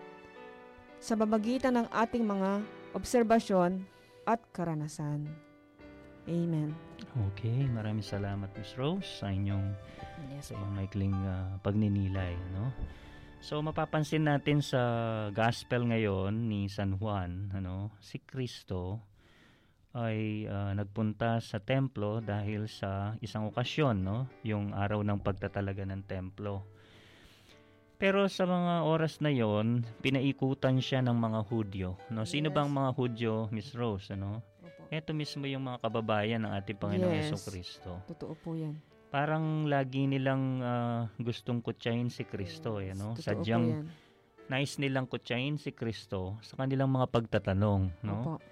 [0.98, 2.58] sa pamamagitan ng ating mga
[2.98, 3.86] obserbasyon
[4.26, 5.30] at karanasan.
[6.26, 6.74] Amen.
[7.30, 9.74] Okay, maraming salamat Miss Rose sa inyong
[10.30, 12.70] Yes, sa mga maikling ah, pagninilay, no?
[13.42, 14.78] So mapapansin natin sa
[15.34, 19.02] gospel ngayon ni San Juan, ano, si Kristo
[19.92, 24.24] ay ah, nagpunta sa templo dahil sa isang okasyon, no?
[24.44, 26.64] Yung araw ng pagtatalaga ng templo.
[28.02, 32.26] Pero sa mga oras na yon, pinaikutan siya ng mga Hudyo, no?
[32.26, 32.56] Sino Yes.
[32.58, 34.42] bang mga Hudyo, Miss Rose, ano?
[34.58, 34.90] Opo.
[34.90, 37.46] Ito mismo yung mga kababayan ng ating Panginoong Yes.
[37.46, 38.74] Kristo Totoo po yan.
[39.12, 43.12] parang lagi nilang ah, gustong kutsahin si Kristo eh, no?
[43.12, 43.86] Yes, totoo po Sadyang yan.
[44.48, 48.18] nais nilang kutsain si Kristo sa kanilang mga pagtatanong, no?
[48.24, 48.51] Opo.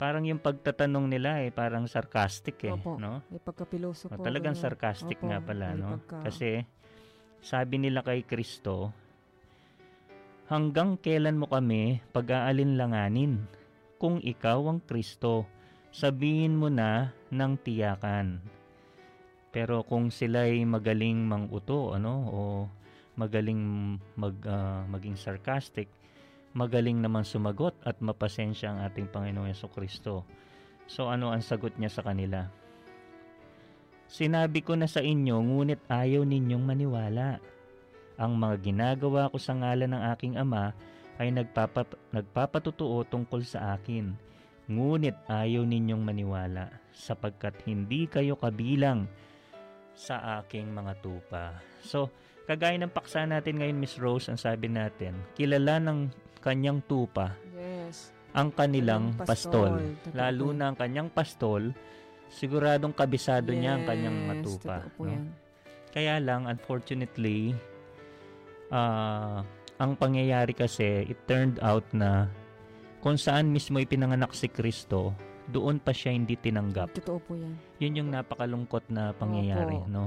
[0.00, 2.96] Parang yung pagtatanong nila eh parang sarcastic eh, Opo.
[2.96, 3.20] no?
[3.28, 4.24] May pagkapiloso po.
[4.24, 4.64] talagang ganun.
[4.64, 6.00] sarcastic Opo, nga pala, no?
[6.00, 6.64] pagka- Kasi
[7.44, 8.96] sabi nila kay Kristo,
[10.48, 13.44] hanggang kailan mo kami pag-aalinlanganin?
[14.00, 15.44] Kung ikaw ang Kristo,
[15.92, 18.40] sabihin mo na ng tiyakan.
[19.52, 22.40] Pero kung sila'y magaling manguto, ano, o
[23.20, 23.60] magaling
[24.16, 25.92] mag, ah, maging sarcastic,
[26.52, 30.26] magaling naman sumagot at mapasensya ang ating Panginoong Yeso Kristo.
[30.90, 32.50] So ano ang sagot niya sa kanila?
[34.10, 37.38] Sinabi ko na sa inyo, ngunit ayaw ninyong maniwala.
[38.18, 40.74] Ang mga ginagawa ko sa ngalan ng aking ama
[41.22, 44.10] ay nagpapa, nagpapatutuo tungkol sa akin.
[44.66, 49.06] Ngunit ayaw ninyong maniwala sapagkat hindi kayo kabilang
[49.94, 51.62] sa aking mga tupa.
[51.86, 52.10] So,
[52.50, 58.10] kagaya ng paksa natin ngayon, Miss Rose, ang sabi natin, kilala ng kanyang tupa Yes.
[58.32, 59.72] ang kanilang Kanyang pastol.
[59.76, 60.12] pastol.
[60.12, 61.62] Lalo na ang kanyang pastol,
[62.28, 64.76] siguradong kabisado niya ang kanyang Yes, matupa.
[64.96, 65.04] no?
[65.04, 65.24] yan.
[65.90, 67.52] Kaya lang, unfortunately,
[68.70, 69.42] ah,
[69.76, 72.30] ang pangyayari kasi, it turned out na
[73.00, 76.94] kung saan mismo ipinanganak si Kristo, doon pa siya hindi tinanggap.
[76.94, 77.58] Totoo po yan.
[77.80, 79.90] Yun yung napakalungkot na pangyayari, Opo.
[79.90, 80.04] no?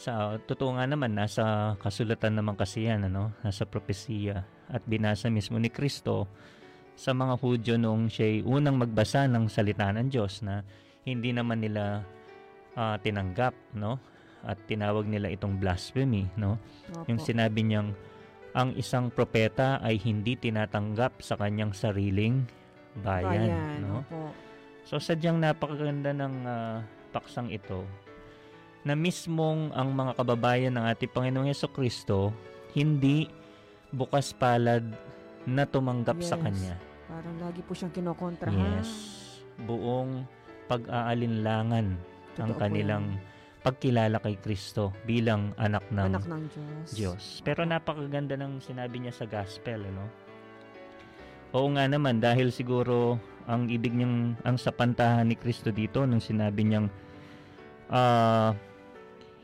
[0.00, 5.60] Sa totoo nga naman nasa kasulatan naman kasi yan, ano, nasa propesiya at binasa mismo
[5.60, 6.24] ni Kristo
[6.96, 10.64] sa mga Hudyo noong siya'y unang magbasa ng salita ng Diyos na
[11.04, 12.00] hindi naman nila
[12.80, 14.00] ah, tinanggap, no?
[14.40, 16.56] At tinawag nila itong blasphemy, no?
[16.96, 17.04] Opo.
[17.12, 17.92] Yung sinabi niyang
[18.56, 22.48] ang isang propeta ay hindi tinatanggap sa kanyang sariling
[23.04, 24.00] bayan, no?
[24.08, 24.32] Opo.
[24.88, 26.80] So sadyang napakaganda ng ah,
[27.12, 27.84] paksang ito
[28.80, 32.32] na mismong ang mga kababayan ng ating Panginoong Yeso Kristo
[32.72, 33.28] hindi
[33.90, 34.86] bukas palad
[35.44, 36.44] na tumanggap sa Yes.
[36.44, 36.74] Kanya.
[37.10, 38.48] Parang lagi po siyang kinokontra.
[38.48, 38.78] ha?
[38.78, 38.90] Yes.
[39.60, 40.24] Buong
[40.70, 41.86] pag-aalinlangan
[42.38, 43.18] ang Totoo po kanilang
[43.60, 46.88] pagkilala kay Kristo bilang anak ng Anak ng Diyos.
[46.94, 47.22] Diyos.
[47.44, 50.08] Pero napakaganda ng sinabi niya sa gospel, ano?
[51.50, 56.62] Oo nga naman dahil siguro ang ibig niyang ang sapantahan ni Kristo dito nung sinabi
[56.62, 56.86] niyang
[57.90, 58.54] ah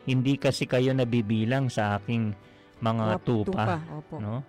[0.07, 2.33] hindi kasi kayo nabibilang sa aking
[2.79, 4.23] mga tupa, Opo.
[4.23, 4.41] no?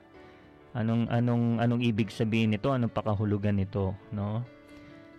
[0.77, 2.69] Anong anong anong ibig sabihin nito?
[2.69, 4.45] Anong pakahulugan nito, no?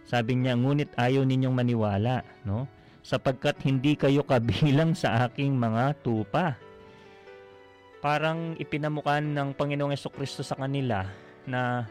[0.06, 2.70] Sabi niya, ngunit ayaw ninyong maniwala, no?
[3.02, 6.54] Sapagkat hindi kayo kabilang sa aking mga tupa.
[7.98, 11.02] Parang ipinamukha ng Panginoong Yeso Kristo sa kanila
[11.42, 11.90] na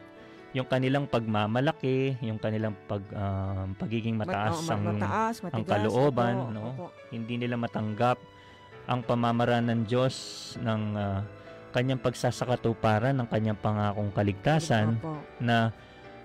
[0.56, 5.68] yung kanilang pagmamalaki, yung kanilang pag, ah, pagiging Mat- mataas oh, ma- ang mataas, matigas,
[5.68, 6.64] kalooban, opo, no?
[6.72, 6.86] opo.
[7.12, 8.16] hindi nila matanggap
[8.88, 10.16] ang pamamaraan ng Diyos
[10.64, 11.22] ng ah,
[11.76, 15.20] kanyang pagsasakatuparan ng kanyang pangakong kaligtasan Opo.
[15.38, 15.76] na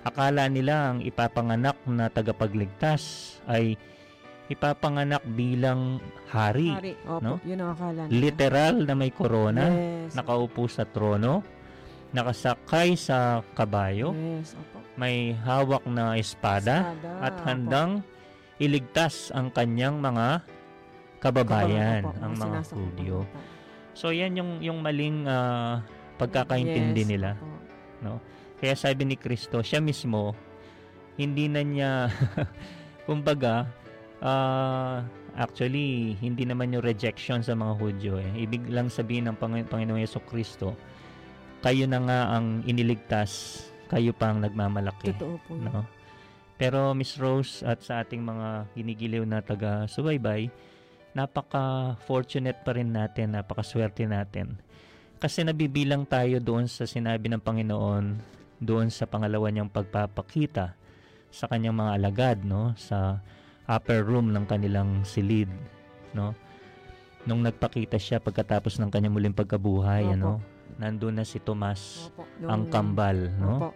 [0.03, 3.75] akala nila ang ipapanganak na tagapagligtas ay
[4.49, 5.99] ipapanganak bilang
[6.31, 6.71] hari.
[6.73, 6.95] Hari.
[7.05, 7.35] Opo, no?
[7.43, 8.15] yun ang akala nila.
[8.15, 10.15] Literal na may korona, Yes.
[10.15, 11.43] nakaupo sa trono,
[12.13, 14.85] nakasakay sa kabayo, Yes, opo.
[15.01, 17.45] may hawak na espada, Espada, at opo.
[17.49, 17.91] handang
[18.61, 20.45] iligtas ang kanyang mga
[21.23, 23.23] kababayan, Opo, ang mga opo.
[23.95, 25.81] So yan yung yung maling ah,
[26.19, 27.31] pagkakaintindi Yes, nila.
[27.39, 28.19] opo.
[28.63, 30.35] Kaya sabi ni Kristo, siya mismo
[31.19, 31.91] hindi na niya
[33.09, 33.67] kumbaga
[34.23, 35.03] ah,
[35.35, 38.31] actually hindi naman yung rejection sa mga Hudyo eh.
[38.43, 40.79] Ibig lang sabihin ng Pang- Panginoong Yeso Kristo,
[41.59, 45.11] kayo na nga ang iniligtas, kayo pa ang nagmamalaki.
[45.15, 45.83] Totoo po no?
[46.55, 50.47] Pero Miss Rose at sa ating mga ginigiliw na taga-subaybay,
[51.13, 54.57] napaka-fortunate pa rin natin, napaka-swerte natin.
[55.21, 58.05] Kasi nabibilang tayo doon sa sinabi ng Panginoon,
[58.63, 60.75] doon sa pangalawa niyang pagpapakita
[61.31, 62.75] sa kanyang mga alagad, no?
[62.79, 63.19] Sa
[63.67, 65.51] upper room ng kanilang silid,
[66.15, 66.35] no?
[67.23, 70.15] Nung nagpakita siya pagkatapos ng kanyang muling pagkabuhay, Opo.
[70.15, 70.31] ano?
[70.79, 72.27] Nandun na si Tomas, Opo.
[72.49, 73.57] ang kambal, no?
[73.59, 73.71] Opo.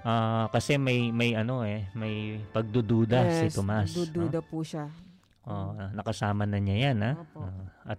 [0.00, 3.92] Ah, kasi may may ano eh, may pagdududa si Yes, Tomas.
[3.92, 4.88] Dududa po siya.
[5.50, 5.74] No?
[5.74, 7.12] Oh, nakasama na niya 'yan, ha?
[7.18, 7.42] Opo.
[7.84, 7.98] At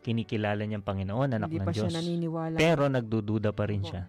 [0.00, 1.96] kinikilala niyang Panginoon, anak Hindi ng pa siya Diyos.
[1.96, 2.56] naniniwala.
[2.56, 3.90] Pero nagdududa pa rin Opo.
[3.90, 4.02] siya.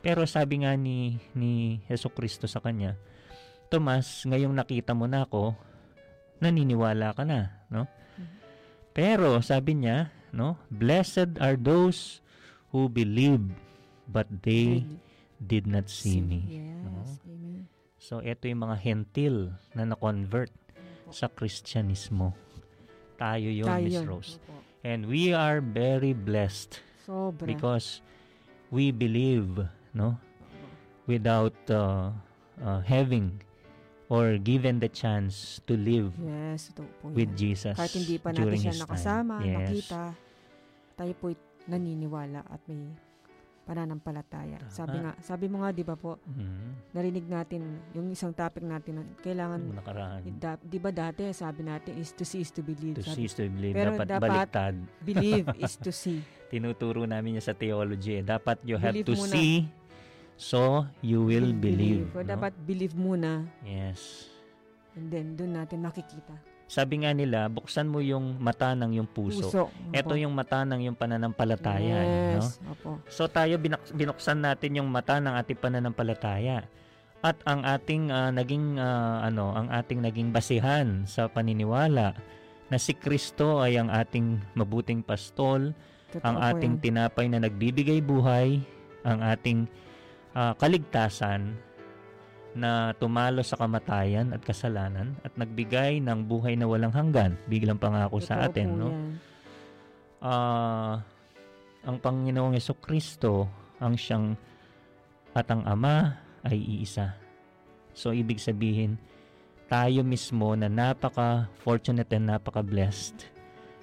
[0.00, 2.96] Pero sabi nga ni ni Hesus Kristo sa kanya,
[3.68, 5.56] Tomas, ngayong nakita mo na ako,
[6.38, 7.88] naniniwala ka na, no?
[8.16, 8.26] Mhm.
[8.92, 12.20] Pero sabi niya, no, blessed are those
[12.70, 13.42] who believe
[14.04, 14.84] but they
[15.40, 16.44] did not see me.
[16.46, 17.18] Yes.
[17.24, 17.66] Amen.
[17.96, 20.52] So, ito yung mga hentil na na-convert
[21.14, 22.34] sa Kristyanismo.
[23.14, 24.02] Tayo yun, Tayo Miss.
[24.02, 24.32] Rose.
[24.42, 24.52] Opo.
[24.84, 27.46] And we are very blessed Sobra.
[27.46, 28.02] because
[28.68, 29.62] we believe,
[29.94, 30.18] no?
[31.06, 32.10] Without uh,
[32.58, 33.38] uh, having
[34.10, 37.40] or given the chance to live Yes, ito po with yan.
[37.40, 39.56] Jesus Kahit hindi pa natin during siya nakasama, Yes.
[39.56, 40.02] nakita,
[40.96, 41.26] tayo po
[41.64, 42.92] naniniwala at may
[43.64, 44.60] pananampalataya.
[44.60, 44.70] Tama.
[44.70, 48.92] Sabi nga, sabi mo nga 'di ba po, Mm, narinig natin yung isang topic natin
[48.94, 50.20] na kailangan nakaraan.
[50.36, 52.94] da, 'di ba dati sabi natin is to see is to believe.
[52.94, 53.72] To Sabi, see is to believe.
[53.72, 54.74] Pero dapat, dapat- baliktad.
[55.00, 56.20] believe is to see.
[56.46, 58.14] Tinuturo namin niya sa theology.
[58.14, 58.22] eh.
[58.22, 59.32] Dapat you have Believe to muna.
[59.32, 59.66] see
[60.36, 62.10] so you will believe.
[62.10, 62.28] So, no?
[62.28, 64.28] dapat believe muna Yes.
[64.92, 66.38] and then doon natin makikita.
[66.74, 69.46] Sabi nga nila, buksan mo yung mata ng yung puso.
[69.46, 69.70] Puso.
[69.94, 72.02] Ito yung mata ng yung pananampalataya.
[72.02, 72.42] No?
[72.42, 72.58] Yes.
[72.66, 72.98] Opo.
[73.06, 76.66] So tayo binak- binuksan natin yung mata ng ating pananampalataya.
[77.22, 82.18] At ang ating ah, naging ah, ano, ang ating naging basihan sa paniniwala
[82.66, 85.78] na si Kristo ay ang ating mabuting pastol,
[86.10, 86.82] Totoo ang ating yan.
[86.82, 88.58] tinapay na nagbibigay buhay,
[89.06, 89.70] ang ating
[90.34, 91.54] ah, kaligtasan
[92.54, 97.34] na tumalo sa kamatayan at kasalanan at nagbigay ng buhay na walang hanggan.
[97.50, 98.88] Biglang pangako sa atin, no?
[98.90, 98.98] yan.
[100.24, 100.94] ah
[101.84, 103.44] ang Panginoong Yeso Kristo
[103.76, 104.32] ang siyang
[105.36, 107.12] at ang Ama ay iisa.
[107.92, 108.96] So ibig sabihin,
[109.68, 113.28] tayo mismo na napaka-fortunate and napaka-blessed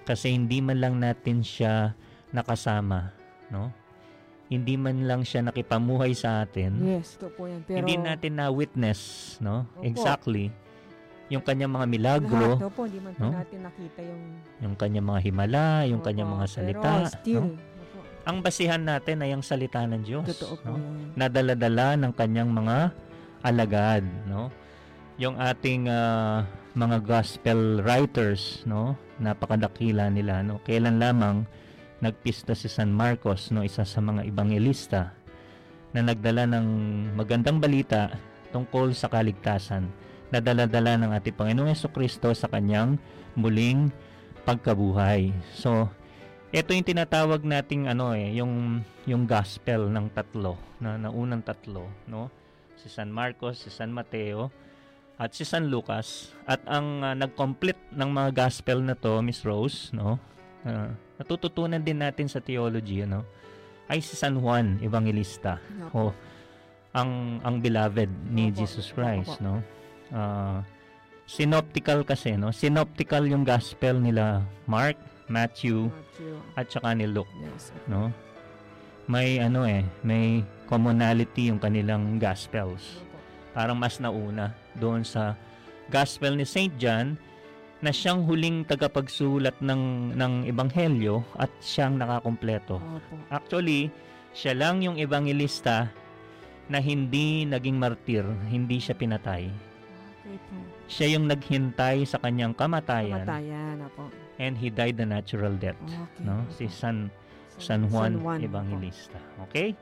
[0.01, 1.93] kasi hindi man lang natin siya
[2.33, 3.13] nakasama,
[3.53, 3.69] no?
[4.51, 6.75] Hindi man lang siya nakipamuhay sa atin.
[6.83, 7.63] Yes, ito po yan.
[7.63, 8.99] Pero hindi natin na witness,
[9.39, 9.63] no?
[9.79, 9.87] Opo.
[9.87, 10.51] Exactly.
[11.31, 13.31] Yung kanyang mga milagro, lahat, opo, hindi man po no?
[13.31, 14.21] natin nakita yung
[14.59, 17.55] yung kanyang mga himala, yung Opo, kanyang mga salita, Pero still, no?
[17.55, 20.27] opo, ang basihan natin ay ang salita ng Diyos.
[20.27, 20.83] totoo po no?
[20.83, 21.15] yan.
[21.15, 22.77] Nadala-dala ng kanyang mga
[23.47, 24.51] alagad, no?
[25.15, 26.43] Yung ating ah,
[26.75, 28.99] mga gospel writers, no?
[29.15, 30.59] Napakadakila nila, no?
[30.67, 31.47] Kailan lamang
[32.01, 33.61] nagpista si San Marcos, no?
[33.61, 35.13] Isa sa mga ebangelista
[35.93, 36.67] na nagdala ng
[37.15, 38.17] magandang balita
[38.51, 39.87] tungkol sa kaligtasan
[40.31, 42.97] na dala-dala ng ating Panginoong Yeso Kristo sa kanyang
[43.35, 43.91] muling
[44.47, 45.31] pagkabuhay.
[45.53, 45.91] So,
[46.51, 52.27] ito yung tinatawag nating ano eh, yung yung gospel ng tatlo, na naunang tatlo, no?
[52.75, 54.49] Si San Marcos, si San Mateo,
[55.21, 56.33] at si San Lucas.
[56.49, 60.17] At ang ah, nag-complete ng mga gospel na to, Miss Rose, no?
[60.65, 60.89] ah,
[61.21, 63.21] natututunan din natin sa theology, no?
[63.85, 65.61] Ay si San Juan Evangelista.
[65.87, 66.09] Opo.
[66.09, 66.13] O
[66.91, 68.57] ang ang beloved ni Opo.
[68.59, 69.45] Jesus Christ, Opo.
[69.45, 69.55] no?
[70.11, 70.59] Ah,
[71.23, 72.49] synoptical kasi, no?
[72.51, 76.33] Synoptical yung gospel nila Mark, Matthew, Matthew.
[76.57, 77.71] at saka ni Luke, Yes.
[77.85, 78.09] no?
[79.05, 82.99] May ano eh, may commonality yung kanilang gospels.
[82.99, 83.17] Opo.
[83.51, 85.35] Parang mas nauna doon sa
[85.87, 86.71] gospel ni St.
[86.75, 87.19] John
[87.81, 92.77] na siyang huling tagapagsulat ng ng ebanghelyo at siyang nakakumpleto.
[92.77, 93.13] Opo.
[93.33, 93.89] Actually,
[94.37, 95.89] siya lang yung evangelista
[96.69, 99.49] na hindi naging martir, hindi siya pinatay.
[100.21, 100.55] Okay po.
[100.85, 103.81] Siya yung naghintay sa kanyang kamatayan Kamatayan.
[103.89, 104.13] Opo.
[104.37, 105.77] and he died a natural death.
[105.81, 106.21] Okay.
[106.21, 106.45] No?
[106.45, 106.53] opo.
[106.53, 107.09] Si San
[107.61, 109.21] San Juan, Juan, Evangelista.
[109.49, 109.77] Okay?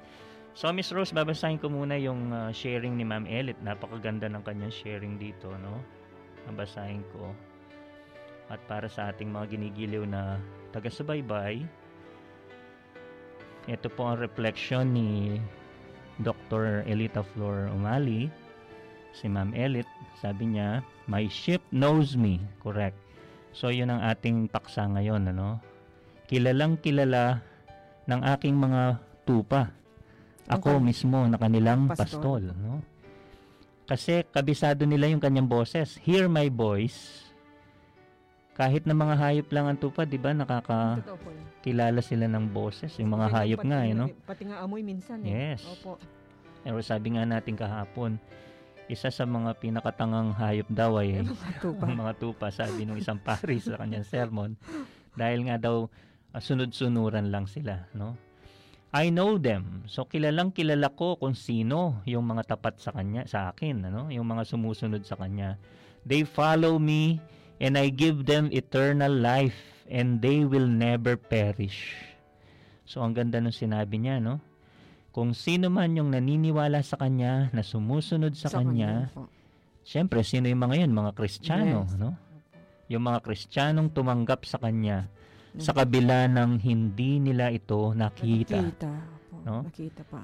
[0.51, 3.55] So, Miss Rose, babasahin ko muna yung uh, sharing ni Ma'am Elit.
[3.63, 5.79] Napakaganda ng kanyang sharing dito, no?
[6.51, 7.31] Babasahin ko.
[8.49, 10.41] At para sa ating mga ginigiliw na
[10.73, 11.61] taga-subaybay,
[13.69, 15.37] ito po ang reflection ni
[16.17, 16.81] Dr.
[16.89, 18.25] Elita Flor Umali,
[19.13, 19.85] si Ma'am Elit.
[20.17, 22.41] Sabi niya, My ship knows me.
[22.59, 22.97] Correct.
[23.53, 25.61] So, yun ang ating paksa ngayon, ano?
[26.25, 27.41] Kilalang kilala
[28.05, 28.81] ng aking mga
[29.25, 29.73] tupa.
[30.49, 30.85] Ako Okay.
[30.89, 32.01] mismo na kanilang Pastol.
[32.41, 32.81] pastol, no?
[33.85, 35.97] Kasi kabisado nila yung kanyang boses.
[36.01, 37.28] Hear my voice.
[38.59, 40.35] Kahit na mga hayop lang ang tupa, 'di ba?
[40.35, 42.03] Po yan.
[42.03, 44.05] sila ng boses, yung mga Pati- hayop pati nga, eh, no?
[44.27, 45.55] Pati nga amoy minsan eh.
[45.55, 45.63] Yes.
[45.63, 45.95] Opo.
[46.67, 48.19] Pero sabi nga natin kahapon,
[48.91, 51.87] isa sa mga pinakatangang hayop daw ay mga tupa.
[52.03, 54.59] mga tupa, sabi nung isang pari sa kanyang sermon.
[55.15, 55.87] Dahil nga daw,
[56.35, 58.19] ah, sunod-sunuran lang sila, no?
[58.91, 59.85] I know them.
[59.85, 64.09] So, kilalang kilala ko kung sino yung mga tapat sa kanya, sa akin, ano?
[64.09, 65.61] Yung mga sumusunod sa kanya.
[66.03, 67.21] They follow me
[67.59, 69.55] and I give them eternal life
[69.87, 71.95] and they will never perish.
[72.83, 74.41] So, ang ganda nung sinabi niya, no?
[75.09, 79.29] Kung sino man yung naniniwala sa kanya, na sumusunod sa, kanya, po.
[79.81, 80.93] Siyempre, sino yung mga yun?
[80.93, 81.97] Mga Kristiyano, Yes.
[81.97, 82.13] no?
[82.89, 85.05] Yung mga Kristiyanong tumanggap sa Kanya
[85.49, 85.61] Mm.
[85.61, 88.61] sa kabila ng hindi nila ito nakita.
[88.61, 88.91] Nakita.
[89.45, 89.65] No?
[89.65, 90.21] Nakita pa.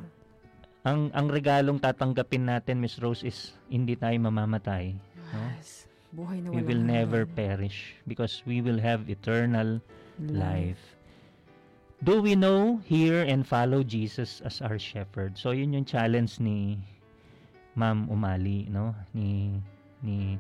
[0.86, 4.94] Ang ang regalong tatanggapin natin, Miss Rose, is hindi tayo mamamatay.
[5.34, 5.42] No?
[6.16, 7.36] Buhay na We will never hanggan.
[7.36, 9.84] perish because we will have eternal
[10.16, 10.96] life.
[12.00, 15.36] Do we know, hear, and follow Jesus as our shepherd?
[15.36, 16.80] So, yun yung challenge ni
[17.76, 18.96] Ma'am Umali, no?
[19.12, 19.60] Ni,
[20.00, 20.40] ni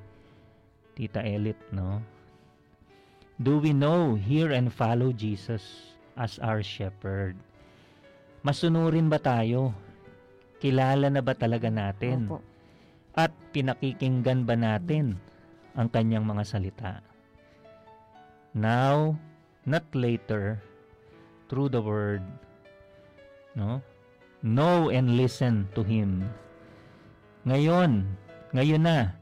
[0.95, 1.99] Tita Elit, no?
[3.35, 7.35] Do we know, hear, and follow Jesus as our shepherd?
[8.47, 9.75] Masunurin ba tayo?
[10.63, 12.31] Kilala na ba talaga natin?
[12.31, 12.39] Opo.
[13.11, 15.19] At pinakikinggan ba natin
[15.75, 16.93] ang kanyang mga salita?
[18.55, 19.19] Now,
[19.67, 20.63] not later,
[21.51, 22.23] through the word,
[23.53, 23.83] no?
[24.45, 26.23] Know and listen to Him.
[27.49, 28.05] Ngayon,
[28.53, 29.13] ngayon na.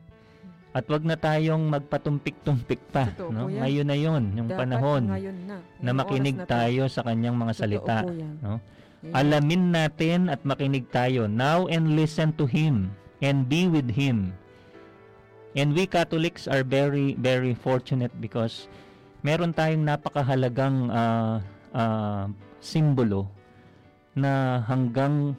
[0.73, 3.05] At wag na tayong magpatumpik-tumpik pa.
[3.13, 3.45] Totoo No?
[3.45, 5.13] Ngayon na yon, yung Dapat panahon na.
[5.13, 7.97] na Ngayong makinig na tayo sa kanyang mga Totoo salita.
[8.41, 8.57] no?
[9.03, 9.13] Ngayon.
[9.13, 12.89] Alamin natin at makinig tayo now and listen to Him
[13.21, 14.33] and be with Him.
[15.53, 18.65] And we Catholics are very, very fortunate because
[19.21, 22.25] meron tayong napakahalagang ah, ah,
[22.57, 23.29] simbolo
[24.17, 25.37] na hanggang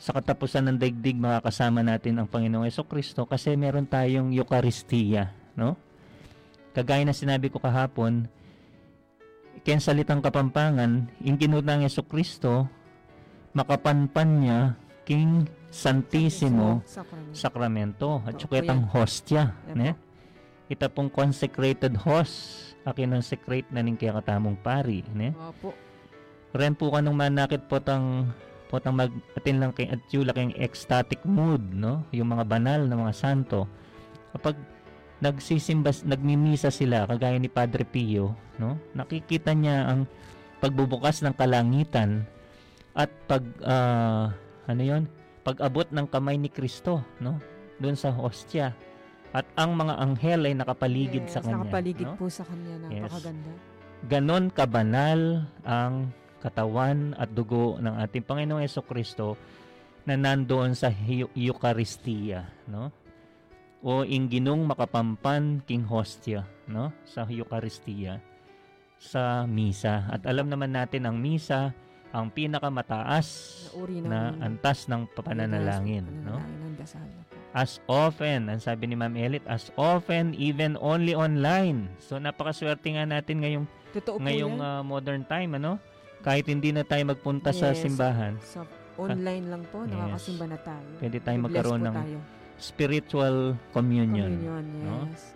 [0.00, 5.76] sa katapusan ng daigdig makakasama natin ang Panginoong Yeso Kristo kasi meron tayong Eucharistia, no?
[6.72, 8.24] Kagaya na sinabi ko kahapon,
[9.60, 12.64] ken salitang kapampangan, yung ginutang Yeso Kristo,
[13.52, 14.60] makapanpan niya
[15.10, 17.34] King Santissimo Sacrament.
[17.34, 19.58] Sakramento at saka itang hostia.
[19.66, 19.74] Opo.
[19.74, 19.90] Ne?
[20.70, 25.02] Ita pong consecrated host akin ang secrete na ning kaya katamong pari.
[25.10, 25.34] Ne?
[25.34, 25.74] Opo.
[26.54, 28.30] Ren po kanong manakit po tang
[28.70, 32.06] po tang mag atin lang kay at yung laking ecstatic mood, no?
[32.14, 33.66] Yung mga banal na mga santo.
[34.30, 34.54] Kapag
[35.18, 38.78] nagsisimba, nagmimisa sila, kagaya ni Padre Pio, no?
[38.94, 40.06] Nakikita niya ang
[40.62, 42.30] pagbubukas ng kalangitan
[42.94, 44.30] at pag ah,
[44.70, 45.02] ano 'yon?
[45.42, 47.40] Pag-abot ng kamay ni Kristo, no?
[47.80, 48.76] Doon sa hostia.
[49.30, 51.62] At ang mga anghel ay nakapaligid Yes, sa kanya.
[51.62, 52.18] Nakapaligid no?
[52.18, 52.74] po sa kanya.
[52.90, 53.06] Yes.
[53.06, 53.52] Napakaganda.
[54.00, 56.08] ganon kabanal ang
[56.40, 59.36] katawan at dugo ng ating Panginoong Yeso Kristo
[60.08, 60.88] na nandoon sa
[61.36, 62.88] Eucharistia, no?
[63.84, 66.92] O ingginong makapampan king hostia, no?
[67.04, 68.20] Sa Eucharistia
[69.00, 70.04] sa misa.
[70.12, 71.72] At alam naman natin ang misa
[72.10, 73.26] ang pinakamataas
[73.70, 76.38] Na uri ng na antas ng pananalangin, no?
[76.38, 77.06] Ng dasal.
[77.50, 81.90] As often, ang sabi ni Ma'am Elit, as often even only online.
[81.98, 85.74] So napakaswerte nga natin ngayong Totoo ngayong uh, modern time ano
[86.20, 87.82] kahit hindi na tayo magpunta sa Yes.
[87.82, 88.62] simbahan sa
[88.94, 89.90] online lang po, Yes.
[89.90, 90.90] nakakasimba na tayo.
[91.00, 92.18] pwede tayong Bless magkaroon ng tayo.
[92.54, 93.36] spiritual
[93.70, 94.96] communion, Communion, no?
[95.08, 95.34] yes.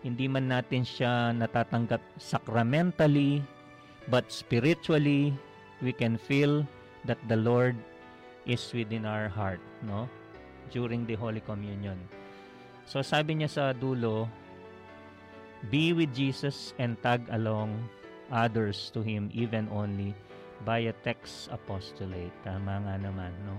[0.00, 3.46] hindi man natin siya natatanggap sacramentally
[4.06, 5.30] but spiritually
[5.80, 6.64] we can feel
[7.04, 7.76] that the Lord
[8.48, 10.08] is within our heart no
[10.70, 11.98] during the holy communion
[12.86, 14.30] so sabi niya sa dulo
[15.72, 17.74] be with Jesus and tag along
[18.30, 20.14] others to Him even only
[20.64, 22.32] by a text apostolate.
[22.46, 23.58] Tama nga naman, no?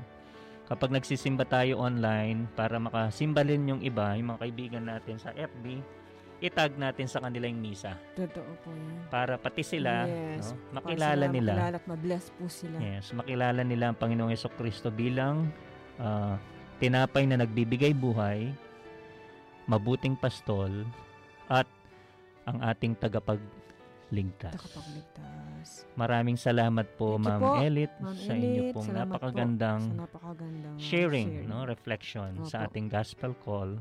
[0.68, 5.80] Kapag nagsisimba tayo online para makasimbalin yung iba, yung mga kaibigan natin sa FB,
[6.38, 9.10] itag natin sa kanila yung misa Totoo po yan.
[9.10, 10.54] para pati sila Yes.
[10.54, 11.52] no, makilala sila nila.
[11.56, 12.78] Makilala at mabless po sila.
[12.78, 15.50] Yes, makilala nila ang Panginoong Yeso Kristo bilang
[15.98, 16.38] ah,
[16.78, 18.54] tinapay na nagbibigay buhay,
[19.66, 20.70] mabuting pastol,
[21.48, 21.66] at
[22.46, 24.54] ang ating tagapagligtas.
[24.54, 25.90] Nakapagligtas.
[25.96, 29.96] Maraming salamat po, Thank Ma'am po, Elit, Ma'am sa inyo pong Salamat po napakagandang Sa
[30.00, 32.66] napakagandang sharing, no, reflection sa Opo.
[32.70, 33.74] ating gospel call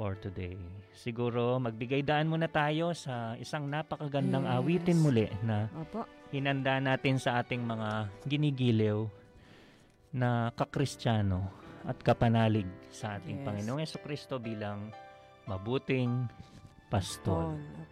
[0.00, 0.56] for today.
[0.96, 4.56] Siguro magbigay daan muna tayo sa isang napakagandang Yes.
[4.56, 6.08] awitin muli na Opo.
[6.32, 9.04] hinanda natin sa ating mga ginigiliw
[10.16, 11.52] na kakristyano
[11.84, 13.44] at kapanalig sa ating Yes.
[13.44, 14.88] Panginoong Yeso Kristo bilang
[15.44, 16.32] mabuting
[16.88, 17.52] pastol.
[17.52, 17.60] Tol.
[17.60, 17.89] Opo.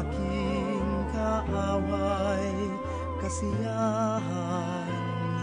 [0.00, 2.50] Aking kaaway
[3.22, 4.90] kasiyahan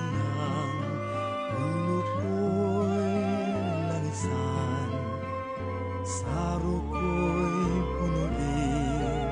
[0.03, 0.75] niyang
[1.55, 3.15] ulo ko'y
[3.87, 4.89] langisan
[6.03, 9.29] saro ko'y punuin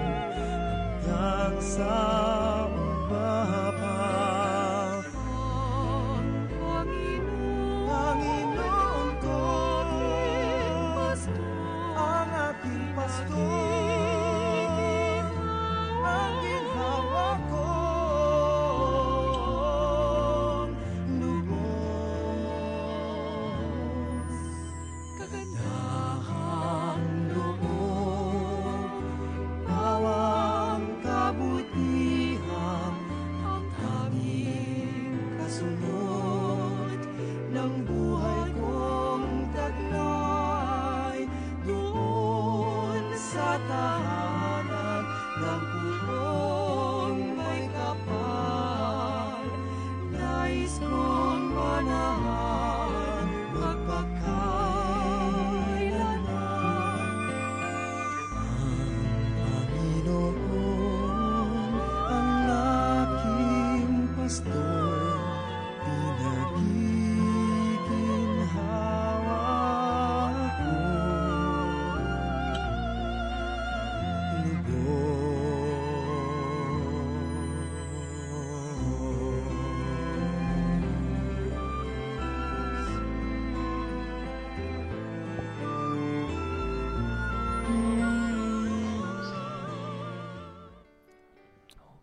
[1.03, 2.08] hanggang sa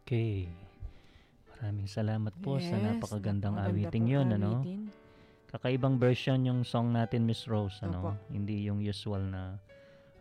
[0.07, 0.47] Okay.
[1.59, 4.63] Maraming salamat po sa Yes, napakagandang napakaganda awiting yun, ano?
[5.51, 8.15] Kakaibang version yung song natin, Miss Rose, ano?
[8.15, 8.31] Opo.
[8.31, 9.59] Hindi yung usual na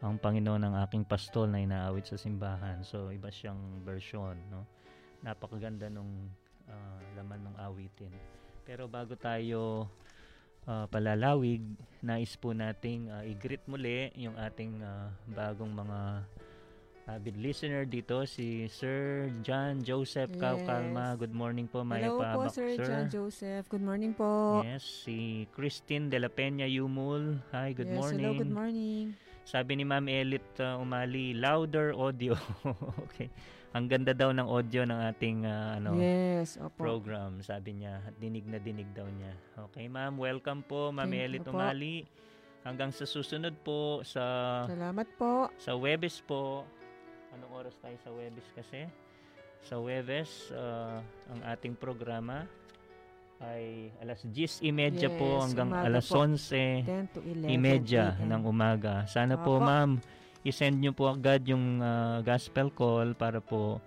[0.02, 2.82] ang Panginoon ang aking pastol na inaawit sa simbahan.
[2.82, 4.66] So, iba siyang version, no?
[5.22, 6.34] Napakaganda nung
[6.66, 8.10] ah, laman ng awitin.
[8.66, 9.86] Pero bago tayo
[10.66, 11.62] ah, palalawig,
[12.02, 16.26] nais po nating ah, i-greet muli yung ating ah, bagong mga
[17.06, 21.14] avid listener dito, si Sir John Joseph Kaukalma.
[21.14, 21.22] Yes.
[21.22, 23.70] Good morning po, may Hello po, pabak, Sir John Joseph.
[23.70, 24.62] Good morning po.
[24.66, 27.38] Yes, si Christine De La Peña Yumul.
[27.54, 28.26] Hi, good Yes, morning.
[28.26, 29.06] Hello, good morning.
[29.46, 32.34] Sabi ni Ma'am Elit uh, Umali, louder audio.
[33.06, 33.30] okay.
[33.78, 36.80] Ang ganda daw ng audio ng ating uh, ano yes, opo.
[36.80, 37.44] program.
[37.46, 39.36] Sabi niya, dinig na dinig daw niya.
[39.70, 41.46] Okay, Ma'am, welcome po, Ma'am Thank Elit.
[41.46, 42.08] Umali.
[42.66, 45.54] Hanggang sa susunod po sa Salamat po.
[45.62, 46.66] sa Webes po.
[47.36, 48.88] Anong oras tayo sa Webes kasi?
[49.68, 52.48] Sa Webes, uh, ang ating programa
[53.44, 56.24] ay alas 10.30 po Yes, hanggang umaga alas po.
[56.24, 58.32] 11 10 to 11 imedya a.m.
[58.32, 59.04] ng umaga.
[59.12, 59.68] Sana po Opo.
[59.68, 60.00] ma'am,
[60.48, 63.84] i-send nyo po agad yung ah, gospel call para po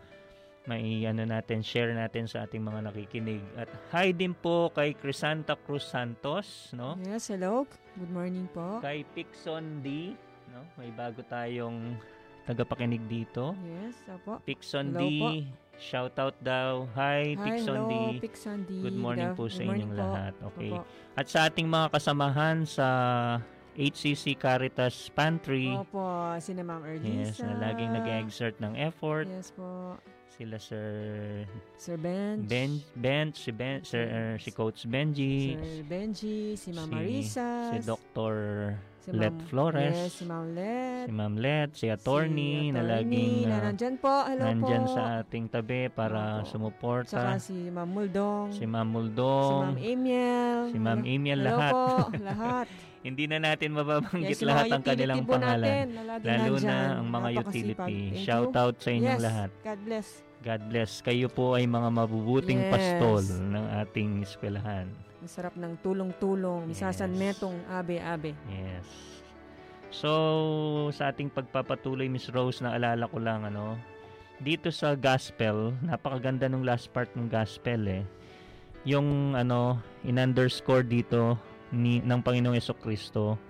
[0.69, 3.41] may ano natin, share natin sa ating mga nakikinig.
[3.57, 7.01] At hi din po kay Crisanta Cruz Santos, no?
[7.01, 7.65] Yes, hello.
[7.97, 8.85] Good morning po.
[8.85, 10.13] Kay Pixon D,
[10.53, 10.61] no?
[10.77, 11.97] May bago tayong
[12.49, 13.53] tagapakinig dito.
[13.61, 14.41] Yes, opo.
[14.43, 15.29] Pixon Hello D, po.
[15.77, 16.89] shout out daw.
[16.97, 18.01] Hi, Hi, Pixondi.
[18.09, 18.79] hello, Pixondi.
[18.81, 20.01] Good morning Good po sa morning inyong po.
[20.01, 20.33] lahat.
[20.57, 20.71] Okay.
[20.73, 20.83] Opo.
[21.13, 22.87] At sa ating mga kasamahan sa
[23.75, 25.69] HCC Caritas Pantry.
[25.71, 26.03] Opo,
[26.41, 27.37] sina Ma'am Ernisa.
[27.37, 29.29] Yes, na laging nag-exert ng effort.
[29.29, 30.01] Yes po.
[30.29, 30.87] Sila Sir
[31.75, 32.47] Sir Bench.
[32.47, 37.49] Ben, Ben, si Ben, Sir, er, si Coach Benji, Sir Benji, si Ma'am si- Marisa.
[37.69, 38.35] si Dr.
[38.99, 41.05] si Let Ma'am- Flores, Yes, si Ma'am Let.
[41.05, 44.15] si Ma'am Let, si Attorney, si na attorney laging na ah, nandyan po.
[44.25, 44.93] Hello nandyan po.
[44.93, 46.49] sa ating tabi para Opo.
[46.49, 47.11] sumuporta.
[47.11, 48.47] Saka si Ma'am Muldong.
[48.51, 50.59] Si Ma'am si Muldong, Ma'am Emiel.
[50.69, 51.73] si Ma'am Hello- Emiel, Hello lahat.
[51.73, 51.85] po,
[52.19, 52.67] lahat.
[52.99, 55.63] Hindi na natin mababanggit Yes, lahat ang kanilang pangalan.
[55.63, 56.67] Natin, na Lalo nandyan.
[56.67, 57.47] na ang mga Napakasipag.
[57.47, 57.99] utility.
[58.11, 58.59] Thank Shout you.
[58.59, 59.23] out sa inyong yes.
[59.23, 59.51] lahat.
[59.63, 60.09] God bless.
[60.47, 61.03] God bless.
[61.03, 62.71] Kayo po ay mga mabubuting Yes.
[62.71, 64.87] pastol ng ating eskwelahan.
[65.19, 66.71] Ang sarap ng tulong-tulong.
[66.71, 66.79] Yes.
[66.79, 68.39] Misasan metong abe-abe.
[68.47, 68.87] Yes.
[69.91, 70.11] So,
[70.95, 73.75] sa ating pagpapatuloy, Miss Rose, naalala ko lang, ano,
[74.39, 78.05] dito sa gospel, napakaganda ng last part ng gospel, eh.
[78.87, 81.35] Yung, ano, in-underscore dito
[81.75, 83.41] ni, ng Panginoong Yeso Kristo,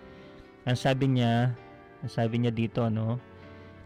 [0.64, 1.52] ang sabi niya,
[2.00, 3.20] ang sabi niya dito, ano,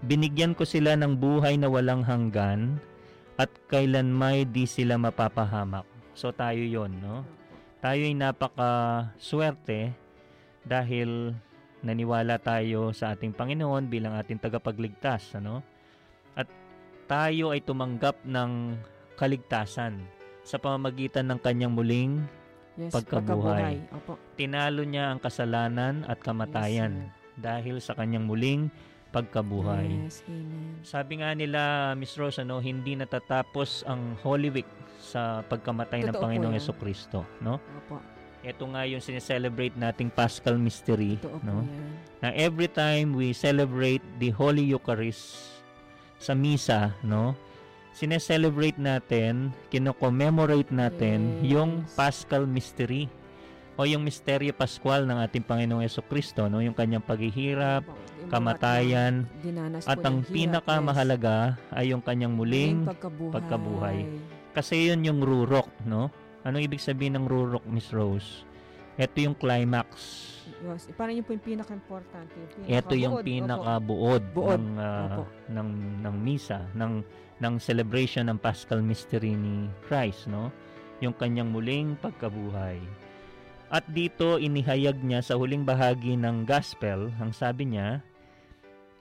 [0.07, 2.79] binigyan ko sila ng buhay na walang hanggan
[3.43, 5.83] at kailanmay di sila mapapahamak.
[6.15, 7.27] So, tayo yon no?
[7.83, 9.91] Tayo ay napaka-swerte
[10.63, 11.35] dahil
[11.83, 15.67] naniwala tayo sa ating Panginoon bilang ating tagapagligtas, ano?
[16.39, 16.47] At
[17.11, 18.79] tayo ay tumanggap ng
[19.19, 19.99] kaligtasan
[20.47, 22.23] sa pamamagitan ng kanyang muling
[22.73, 23.85] Yes, Pagkabuhay.
[23.93, 24.17] Opo.
[24.33, 28.73] tinalo niya ang kasalanan at kamatayan dahil sa kanyang muling
[29.13, 30.09] pagkabuhay.
[30.09, 30.81] Yes, amen.
[30.81, 36.25] Sabi nga nila, Miss Rose, ano, hindi natatapos ang Holy Week sa pagkamatay ng Totoo
[36.25, 36.57] po Panginoong.
[36.57, 37.61] Yeso Kristo, no?
[37.61, 38.01] Opo.
[38.43, 41.63] Ito nga yung sineselebrate nating Paschal Mystery, Totoo no?
[42.19, 45.53] Na every time we celebrate the Holy Eucharist
[46.19, 47.39] sa misa, no?
[47.93, 51.55] Sineselebrate natin, kino-commemorate natin Yes.
[51.55, 53.07] yung Paschal Mystery
[53.77, 56.59] o yung Misteryo Pascual ng ating Panginoong Yeso Kristo, no?
[56.59, 58.12] Yung kanyang paghihirap, Opo.
[58.29, 59.27] Kamatayan,
[59.83, 63.33] at ang pinakamahalaga ay yung kanyang muling pagkabuhay.
[63.33, 63.99] pagkabuhay.
[64.53, 66.13] kasi yun yung rurok, no?
[66.43, 68.45] Anong ibig sabihin ng rurok, Miss Rose?
[68.95, 69.89] Ito yung climax.
[70.61, 70.91] Yes.
[70.91, 72.35] Eh, Parang yun po yung pinaka-importante.
[72.69, 73.25] Ito yung pinakabuod.
[73.25, 74.61] pinakabuod Buod.
[74.61, 75.23] ng Opo.
[75.49, 75.69] ng
[76.05, 77.01] ng misa, ng
[77.41, 80.53] ng celebration ng Paschal Mystery ni Christ, no?
[81.01, 82.79] Yung kanyang muling pagkabuhay.
[83.73, 88.05] At dito inihayag niya sa huling bahagi ng gospel, ang sabi niya,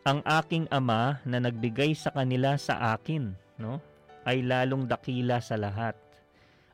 [0.02, 3.78] ang aking ama na nagbigay sa kanila sa akin, no?
[4.26, 5.93] Ay lalong dakila sa lahat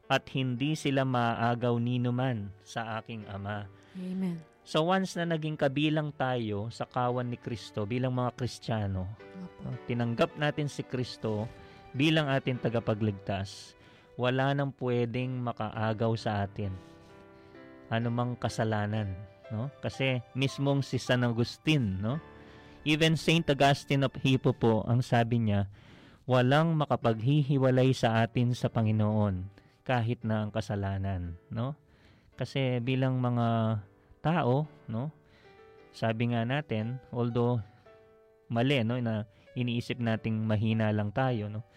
[0.08, 3.68] at hindi sila maaagaw ninuman sa aking ama.
[4.00, 4.40] Amen.
[4.68, 9.08] So once na naging kabilang tayo sa kawan ni Kristo bilang mga Kristiyano,
[9.40, 9.72] Opo.
[9.88, 11.48] tinanggap natin si Kristo
[11.96, 13.76] bilang ating tagapagligtas,
[14.20, 16.72] wala nang pwedeng makaagaw sa atin.
[17.88, 19.08] Anumang kasalanan,
[19.52, 19.72] no?
[19.80, 22.20] Kasi mismong si San Agustin, no?
[22.88, 25.68] Even Saint Augustine of Hippo po, ang sabi niya,
[26.24, 29.44] walang makapaghihiwalay sa atin sa Panginoon
[29.84, 31.76] kahit na ang kasalanan, no?
[32.40, 33.80] Kasi bilang mga
[34.24, 35.12] tao, no?
[35.92, 37.60] Sabi nga natin, although
[38.48, 39.28] mali, no, na
[39.60, 41.68] iniisip nating mahina lang tayo, no?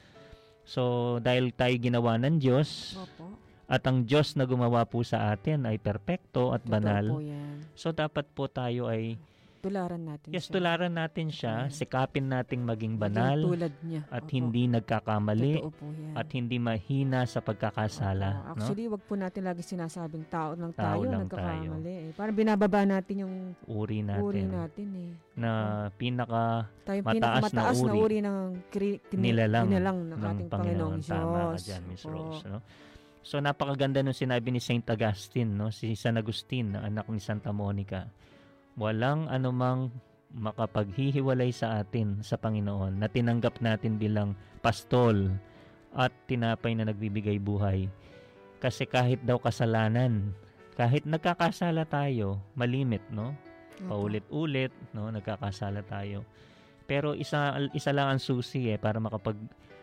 [0.63, 3.35] So, dahil tayo ginawa ng Diyos, Opo.
[3.67, 7.19] at ang Diyos na gumawa po sa atin ay perpekto at Totoo banal,
[7.75, 9.19] so dapat po tayo ay,
[9.61, 10.53] Tularan natin yes, siya.
[10.57, 11.77] tularan natin siya, Amen.
[11.77, 14.03] sikapin nating maging Maging banal, tulad niya.
[14.09, 14.33] at Opo.
[14.33, 16.15] hindi nagkakamali, po yan.
[16.17, 18.41] at hindi mahina sa pagkakasala, Opo.
[18.41, 18.53] no?
[18.57, 21.93] Actually, wag po natin lagi sinasabing tao lang Tao tayo, lang nagkakamali.
[21.93, 22.13] Eh.
[22.17, 23.35] Parang binababa natin yung
[23.69, 25.11] Uri natin, uri natin eh.
[25.37, 25.51] na
[25.93, 28.39] pinaka Tayo yung Mataas na pinakamataas na uri uri, ng
[28.73, 30.97] kri- kini- nilalang nilalang ng, ng ating Panginoong Panginoon.
[30.97, 31.13] Diyos.
[31.13, 32.13] Tama ka dyan, Miss Opo.
[32.17, 32.45] Rose.
[32.49, 32.59] No?
[33.21, 35.69] So, napakaganda nung sinabi ni Saint Augustine, no?
[35.69, 38.09] si San Agustin, na anak ni Santa Monica.
[38.81, 39.93] Walang anumang
[40.33, 44.33] makapaghihiwalay sa atin sa Panginoon na tinanggap natin bilang
[44.65, 45.29] pastol
[45.93, 47.93] at tinapay na nagbibigay buhay.
[48.57, 50.33] Kasi kahit daw kasalanan,
[50.81, 53.37] kahit nagkakasala tayo, malimit, no?
[53.85, 56.25] Paulit-ulit, no, nagkakasala tayo.
[56.89, 59.37] Pero isa isa lang ang susi eh para makapag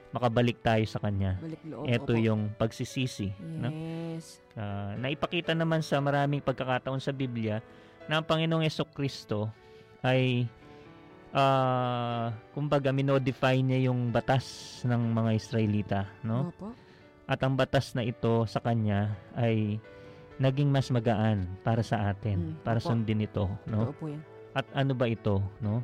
[0.10, 1.38] makabalik tayo sa kanya.
[1.86, 2.18] Ito opo.
[2.18, 3.30] yung pagsisisi,
[3.62, 3.70] no?
[3.70, 4.42] Yes.
[4.58, 7.62] Ah, naipakita naman sa maraming pagkakataon sa Biblia
[8.10, 9.52] ang Panginoong Yeso Kristo
[10.00, 10.48] ay
[11.36, 16.50] ah kumbaga minodify niya yung batas ng mga Israelita, no?
[16.50, 16.72] Opo.
[17.28, 19.76] At ang batas na ito sa kanya ay
[20.40, 22.88] naging mas magaan para sa atin, Mm, para opo.
[22.88, 23.92] sundin ito, no?
[23.92, 24.22] Totoo po yan.
[24.56, 25.84] At ano ba ito, no?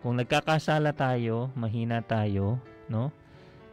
[0.00, 2.56] Kung nagkakasala tayo, mahina tayo,
[2.88, 3.12] no?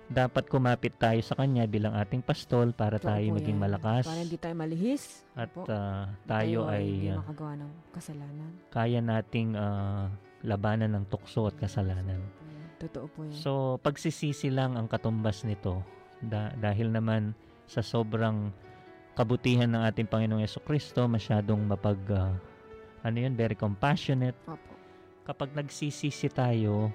[0.10, 3.64] Dapat kumapit tayo sa Kanya bilang ating pastol para Totoo tayo po maging yan.
[3.64, 5.04] malakas Para hindi tayo malihis.
[5.34, 5.70] at Opo.
[5.70, 8.50] ah, tayo hindi ay ah, makagawa ng kasalanan.
[8.68, 10.10] kaya nating ah,
[10.42, 12.18] labanan ng tukso at kasalanan.
[12.80, 13.36] Totoo po yan.
[13.36, 15.84] So, pagsisisi lang ang katumbas nito
[16.18, 17.36] da- dahil naman
[17.66, 18.50] sa sobrang
[19.14, 22.34] kabutihan ng ating Panginoong Yeso Kristo, masyadong mapag ah,
[23.00, 24.34] ano yun, very compassionate.
[24.44, 24.74] Opo.
[25.22, 26.90] Kapag nagsisisi tayo,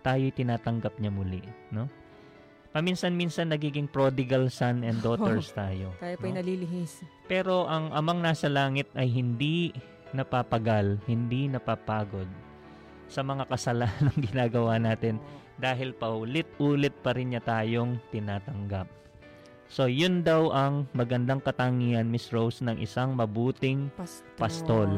[0.00, 1.86] tayo'y tinatanggap niya muli, no?
[2.68, 5.96] Paminsan-minsan nagiging prodigal son and daughters tayo.
[5.98, 6.38] Tayo po'y no?
[6.38, 7.00] nalilihis.
[7.24, 9.72] Pero ang amang nasa langit ay hindi
[10.12, 12.28] napapagal, hindi napapagod
[13.08, 15.16] sa mga kasalanan ginagawa natin
[15.56, 18.86] dahil paulit-ulit pa rin niya tayong tinatanggap.
[19.68, 24.32] So, yun daw ang magandang katangian, Miss Rose, ng isang mabuting Pastol.
[24.40, 24.90] Pastol.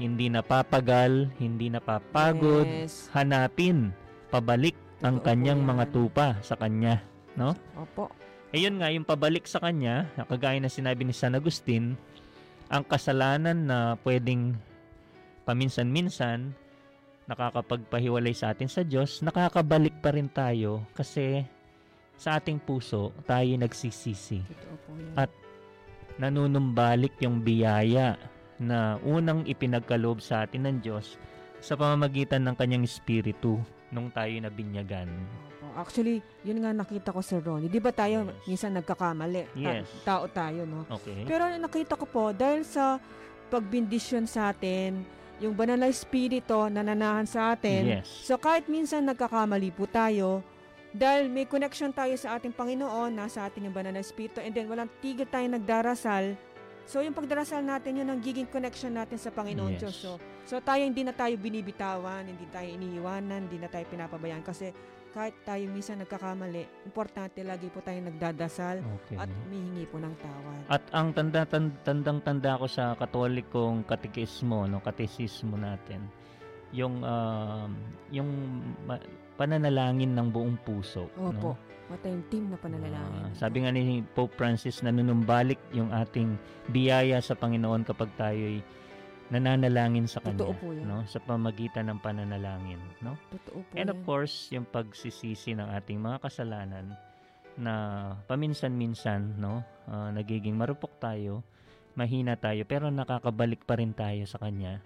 [0.00, 3.12] hindi napapagal, hindi napapagod, Yes.
[3.12, 3.92] hanapin,
[4.34, 4.74] pabalik
[5.06, 5.70] ang Totoo po kanyang yan.
[5.70, 6.98] mga tupa sa kanya.
[7.78, 8.10] Opo.
[8.50, 11.94] Eh yun nga, yung pabalik sa kanya, kagaya na sinabi ni San Agustin,
[12.70, 14.58] ang kasalanan na pwedeng
[15.46, 16.54] paminsan-minsan
[17.30, 21.42] nakakapagpahiwalay sa atin sa Diyos, nakakabalik pa rin tayo kasi
[22.14, 24.44] sa ating puso tayo nagsisisi.
[24.44, 25.14] Totoo po yan.
[25.18, 25.30] At
[26.14, 28.14] Nanunumbalik yung biyaya
[28.62, 31.18] na unang ipinagkaloob sa atin ng Diyos
[31.58, 33.58] sa pamamagitan ng kanyang espiritu
[33.88, 35.08] nung tayo nabinyagan.
[35.08, 35.66] Opo.
[35.74, 37.66] Actually, yun nga nakita ko sa Ronnie.
[37.66, 38.46] Di ba tayo Yes.
[38.46, 39.42] minsan nagkakamali?
[39.44, 39.88] Ta- Yes.
[40.02, 40.84] tao tayo, no?
[40.88, 41.24] Okay?
[41.24, 43.00] Pero nakita ko po, dahil sa
[43.48, 45.02] pagbindisyon sa atin,
[45.36, 48.06] yung banal na espiritu na nanahan sa atin, Yes.
[48.06, 50.40] So kahit minsan nagkakamali po tayo,
[50.90, 54.70] dahil may connection tayo sa ating Panginoon, nasa ating yung banal na espiritu, and then
[54.70, 56.38] walang tigil tayo nagdarasal,
[56.84, 59.80] so yung pagdarasal natin, yun ang giging connection natin sa Panginoon Yes.
[59.80, 59.96] Diyos.
[59.96, 60.10] So,
[60.44, 64.70] so tayo hindi na tayo binibitawan, hindi tayo iniiwanan, hindi na tayo pinapabayaan kasi
[65.14, 69.14] kahit tayo minsan nagkakamali, importante lagi po tayo nagdadasal Okay.
[69.14, 70.60] at humihingi po ng tawad.
[70.66, 76.10] At ang tanda tanda ko sa katolikong katekismo, no, katesismo natin,
[76.74, 77.70] yung um,
[78.10, 78.26] yung
[79.38, 81.54] pananalangin ng buong puso, Opo.
[81.54, 81.73] no?
[81.84, 83.20] Matayong team na pananalangin.
[83.20, 86.40] Ah, sabi nga ni Pope Francis, nanunumbalik yung ating
[86.72, 88.64] biyaya sa Panginoon kapag tayo'y
[89.28, 90.84] nananalangin sa Kanya, Totoo po yan.
[90.84, 91.04] no?
[91.04, 93.16] Sa pamagitan ng pananalangin, no?
[93.30, 94.04] Totoo po And of yan.
[94.04, 96.92] course, yung pagsisisi ng ating mga kasalanan
[97.54, 97.74] na
[98.26, 101.44] paminsan-minsan, no, ah, nagiging marupok tayo,
[101.94, 104.80] mahina tayo, pero nakakabalik pa rin tayo sa Kanya.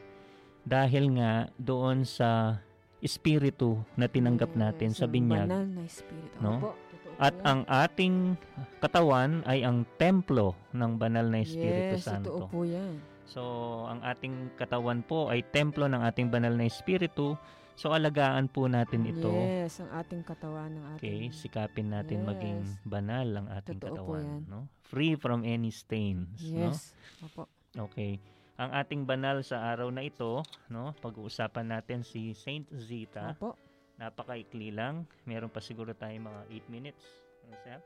[0.63, 2.61] Dahil nga doon sa
[2.99, 5.47] espiritu na tinanggap natin Yes, sa ang binyag.
[5.47, 6.37] Banal na espiritu.
[6.39, 6.53] No?
[6.59, 6.71] Opo,
[7.19, 8.39] At ang ating
[8.79, 12.31] katawan ay ang templo ng banal na Espiritu yes, Santo.
[12.31, 13.03] totoo po yan.
[13.27, 13.43] So,
[13.91, 17.35] ang ating katawan po ay templo ng ating banal na Espiritu.
[17.75, 19.35] So, alagaan po natin ito.
[19.35, 21.35] Yes, ang ating katawan ng Okay, ating...
[21.35, 22.29] sikapin natin Yes.
[22.31, 24.61] maging banal ang ating Totoo katawan, no?
[24.87, 26.71] Free from any stains, no?
[26.71, 26.95] Yes.
[27.23, 27.51] Opo.
[27.75, 28.23] Okay.
[28.59, 30.91] Ang ating banal sa araw na ito, no?
[30.99, 33.31] Pag-uusapan natin si Saint Zita.
[33.31, 33.55] Opo.
[34.03, 35.07] Napakaikli lang.
[35.31, 37.03] Meron pa siguro tayong mga 8 minutes.
[37.47, 37.79] Ano?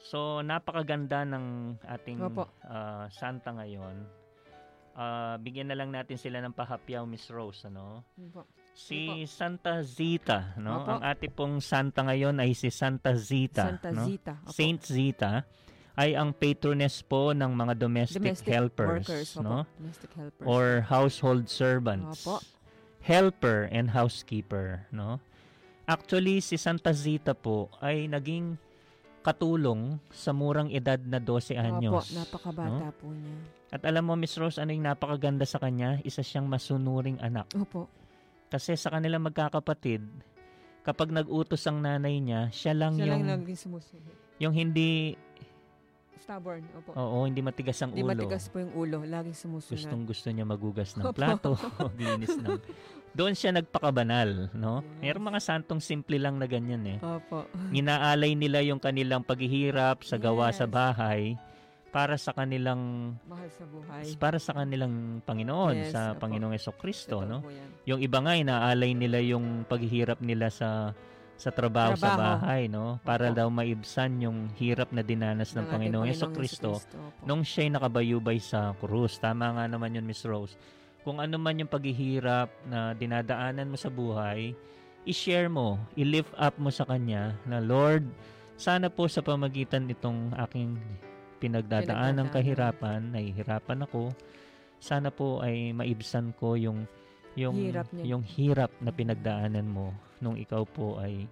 [0.00, 2.48] So, napakaganda ng ating Opo.
[2.64, 4.00] ah, santa ngayon.
[4.96, 8.00] Ah, bigyan na lang natin sila ng pahapyaw, Miss Rose, ano?
[8.16, 8.48] Opo.
[8.72, 10.84] Si Santa Zita, no?
[10.84, 10.88] Opo.
[10.96, 14.08] Ang ating pong santa ngayon ay si Santa Zita, Santa no?
[14.08, 14.40] Zita.
[14.40, 14.52] Opo.
[14.56, 15.44] Saint Zita
[15.96, 19.28] ay ang patroness po ng mga domestic, Domestic helpers, workers.
[19.32, 19.42] Opo.
[19.42, 19.56] no?
[19.76, 20.44] Domestic helpers.
[20.44, 22.22] Or household servants.
[22.22, 22.36] Opo.
[23.00, 25.22] Helper and housekeeper, no?
[25.86, 28.58] Actually, si Santa Zita po ay naging
[29.22, 32.10] katulong sa murang edad na 12 Opo, anyos.
[32.12, 33.36] napakabata po niya.
[33.70, 35.98] At alam mo, Miss Rose, ano yung napakaganda sa kanya?
[36.02, 37.46] Isa siyang masunuring anak.
[37.54, 37.86] Opo.
[38.46, 40.02] Kasi sa kanilang magkakapatid,
[40.82, 44.12] kapag nag-utos ang nanay niya, siya lang Siya yung, lang laging sumusunod.
[44.38, 45.18] yung hindi,
[46.18, 46.62] Stubborn.
[46.74, 46.90] Opo.
[46.92, 48.10] oo, hindi matigas ang Di ulo.
[48.10, 48.98] matigas po yung ulo.
[49.02, 49.76] Laging sumusunod.
[49.76, 51.54] Gustong gusto niya magugas ng plato,
[51.86, 52.58] maglinis ng...
[53.12, 54.84] Doon siya nagpakabanal, no?
[55.00, 55.16] Yes.
[55.16, 56.98] Merong mga santong simple lang na ganyan eh.
[57.00, 57.48] Opo.
[57.70, 60.72] Ginaalay nila yung kanilang paghihirap sa gawa sa Yes.
[60.72, 61.20] bahay
[61.88, 64.04] para sa kanilang Mahal sa buhay.
[64.20, 66.28] para sa kanilang Panginoon, Yes, sa opo.
[66.28, 67.40] Panginoong Kristo, no?
[67.88, 70.92] Yung iba nga inaalay nila yung paghihirap nila sa
[71.36, 72.20] sa trabaho, sa Trabaho.
[72.40, 72.96] bahay, no?
[73.04, 73.36] Para Opo.
[73.36, 76.80] daw maibsan yung hirap na dinanas ng, ating Panginoong Panginoong Kristo
[77.28, 79.20] nung siya'y nakabayubay sa krus.
[79.20, 80.56] Tama nga naman yun, Miss Rose.
[81.04, 84.56] Kung ano man yung paghihirap na dinadaanan mo sa buhay,
[85.04, 88.08] i-share mo, i-lift up mo sa Kanya na, Lord,
[88.56, 90.80] sana po sa pamagitan nitong aking
[91.36, 94.08] pinagdadaan ng kahirapan, nahihirapan ako,
[94.80, 96.88] sana po ay maibsan ko yung
[97.36, 98.16] yung Hirap niya.
[98.16, 101.26] yung hirap na pinagdaanan mo nung ikaw po ay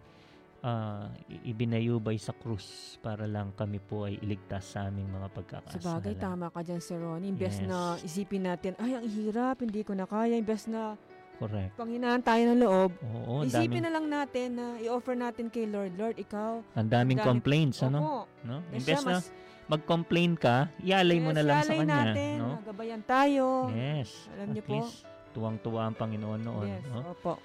[0.60, 5.34] ah, i- ibinayubay sa krus para lang kami po ay iligtas sa aming mga Sa
[5.34, 5.84] pagkakasala.
[5.94, 7.28] bagay, tama ka dyan, Sir Ronnie.
[7.28, 7.68] Imbes Yes.
[7.68, 10.32] na isipin natin, ay, ang hirap, hindi ko na kaya.
[10.34, 10.96] Imbes na
[11.36, 11.76] Correct.
[11.76, 15.92] panghinaan tayo ng loob, Oo, isipin daming, na lang natin na i-offer natin kay Lord.
[15.94, 16.64] Lord, ikaw.
[16.72, 17.98] ang daming dami- complaints, ano?
[18.00, 18.16] Opo.
[18.42, 18.64] No?
[18.70, 19.28] Imbes na mas-
[19.66, 22.08] mag-complain ka, ialay mo yes, na lang sa kanya.
[22.08, 22.56] natin, no?
[22.58, 23.44] nagabayan tayo.
[23.68, 24.08] Yes.
[24.30, 24.80] Alam niyo po?
[24.80, 26.68] least, tuwang-tuwa ang Panginoon noon.
[26.70, 27.00] Yes, no?
[27.10, 27.36] opo.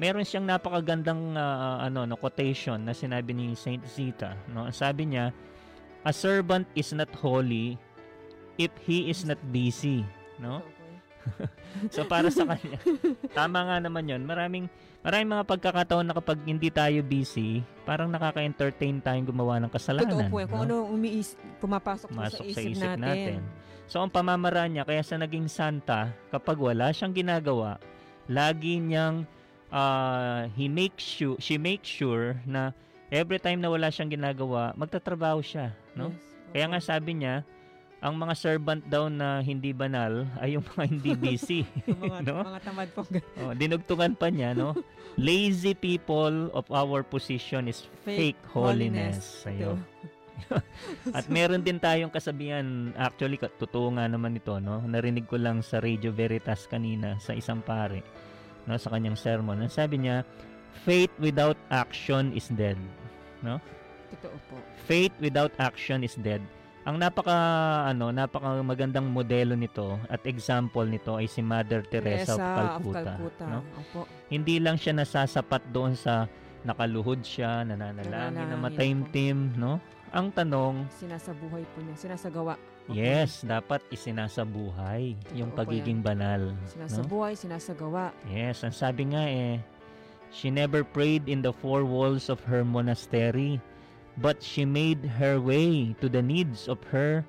[0.00, 4.64] Meron siyang napakagandang ah, ano no quotation na sinabi ni Saint Zita, no?
[4.68, 5.30] Ang Sabi niya,
[6.02, 7.76] a servant is not holy
[8.56, 10.04] if he is not busy,
[10.40, 10.60] no?
[10.60, 10.70] Eh.
[11.94, 12.76] So para sa kanya,
[13.32, 14.22] tama nga naman 'yon.
[14.28, 14.68] Maraming
[15.00, 20.28] maraming mga pagkakataon na kapag hindi tayo busy, parang nakaka-entertain tayong gumawa ng kasalanan.
[20.28, 20.38] Totoo po.
[20.52, 20.66] Kung no?
[20.68, 21.34] ano umiis,
[21.64, 23.40] pumapasok po Masok sa isip, natin.
[23.88, 27.80] So ang pamamaraan niya kaya sa naging santa, kapag wala siyang ginagawa,
[28.28, 29.24] lagi niyang
[29.72, 32.76] ah, he makes sure, she makes sure na
[33.08, 36.12] every time na wala siyang ginagawa, magtatrabaho siya, no?
[36.12, 36.72] Yes, Kaya opo.
[36.76, 37.34] nga sabi niya,
[38.02, 41.62] ang mga servant daw na hindi banal ay yung mga hindi busy.
[41.86, 42.42] Mga, no?
[42.42, 43.06] mga tamad po.
[43.40, 44.74] oh, dinugtungan pa niya, no?
[45.14, 49.46] Lazy people of our position is fake, holiness.
[49.46, 49.78] Ayun.
[51.16, 54.82] At meron din tayong kasabihan, actually totoo nga naman ito, no?
[54.82, 58.02] Narinig ko lang sa Radio Veritas kanina sa isang pare,
[58.66, 59.58] no, sa kanyang sermon.
[59.58, 60.26] Ang sabi niya,
[60.86, 62.78] faith without action is dead.
[63.42, 64.56] Totoo po.
[64.84, 66.42] Faith without action is dead.
[66.82, 67.38] Ang napaka
[67.86, 73.02] ano, napaka magandang modelo nito at example nito ay si Mother Teresa, of Calcutta.
[73.14, 73.44] Calcutta.
[73.46, 73.58] no?
[73.78, 74.00] Opo.
[74.26, 76.26] Hindi lang siya nasasapat doon sa
[76.66, 79.78] nakaluhod siya, nananalangin na Nananalangin mataimtim, no?
[80.12, 81.96] Ang tanong, Sinasabuhay po niya.
[81.96, 82.54] Sinasagawa.
[82.90, 86.66] Yes, dapat isinasabuhay yung po pagiging banal, no?
[86.66, 88.10] Sinasabuhay, sinasagawa.
[88.26, 89.62] Yes, ang sabi nga eh,
[90.34, 93.62] she never prayed in the four walls of her monastery,
[94.18, 97.22] but she made her way to the needs of her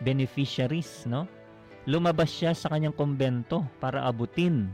[0.00, 1.28] beneficiaries, no?
[1.84, 4.72] Lumabas siya sa kanyang kumbento para abutin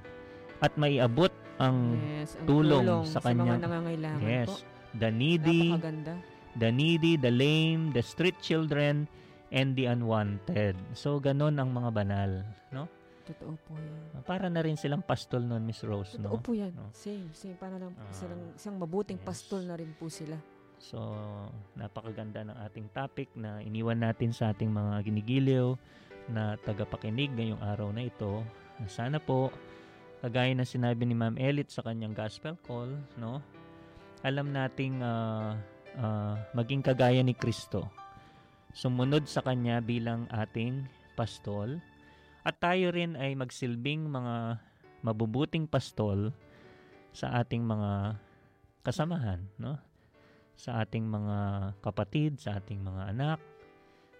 [0.62, 4.54] at maiabot ang yes, ang tulong tulong, sa sa, kanyang- mga nangangailangan yes, po.
[4.94, 5.64] the needy,
[6.54, 9.10] the needy, the lame, the street children,
[9.50, 10.78] and the unwanted.
[10.94, 12.30] So, ganun ang mga banal,
[12.70, 12.86] no?
[13.26, 14.22] Totoo po yan.
[14.26, 16.42] Para na rin silang pastol noon, Miss Rose, Totoo no?
[16.42, 16.74] po yan.
[16.74, 16.90] No.
[16.90, 17.30] Same.
[17.30, 17.54] Same.
[17.54, 19.26] Para lang Ah, silang, isang mabuting yes.
[19.26, 20.34] pastol na rin po sila.
[20.80, 20.96] So,
[21.76, 25.76] napakaganda ng ating topic na iniwan natin sa ating mga ginigiliw
[26.32, 28.40] na tagapakinig ngayong araw na ito.
[28.88, 29.52] Sana po,
[30.24, 33.44] kagaya ng sinabi ni Ma'am Elit sa kanyang gospel call, no?
[34.24, 35.52] Alam nating ah,
[36.00, 37.84] ah, maging kagaya ni Kristo.
[38.70, 40.86] Sumunod sa kanya bilang ating
[41.18, 41.82] pastol.
[42.46, 44.62] At tayo rin ay magsilbing mga
[45.02, 46.32] mabubuting pastol
[47.10, 48.16] sa ating mga
[48.86, 49.76] kasamahan, no?
[50.56, 51.38] Sa ating mga
[51.80, 53.40] kapatid, sa ating mga anak,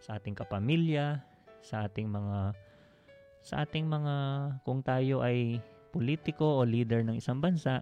[0.01, 1.21] sa ating kapamilya,
[1.61, 2.57] sa ating mga
[3.41, 4.17] sa ating mga
[4.69, 5.61] kung tayo ay
[5.93, 7.81] politiko o leader ng isang bansa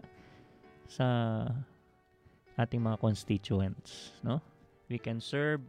[0.87, 1.07] sa
[2.59, 4.43] ating mga constituents, no?
[4.91, 5.63] We can serve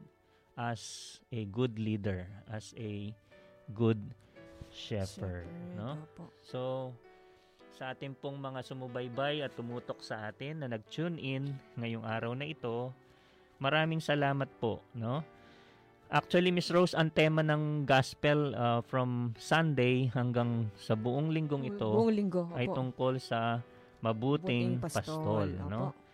[0.59, 3.15] as a good leader, as a
[3.71, 3.99] good
[4.67, 5.47] shepherd,
[5.79, 5.95] no?
[5.95, 6.27] Opo.
[6.43, 6.91] So,
[7.79, 12.43] sa ating pong mga sumubaybay at tumutok sa atin na nag-tune in ngayong araw na
[12.43, 12.91] ito,
[13.63, 15.23] maraming salamat po, no?
[16.11, 21.85] Actually, Miss Rose, ang tema ng gospel uh, from Sunday hanggang sa buong linggong ito
[21.85, 22.49] Buong linggo.
[22.49, 22.57] Opo.
[22.57, 23.61] ay tungkol sa
[24.03, 25.95] mabuting Buting pastol, no?
[25.95, 26.07] Opo.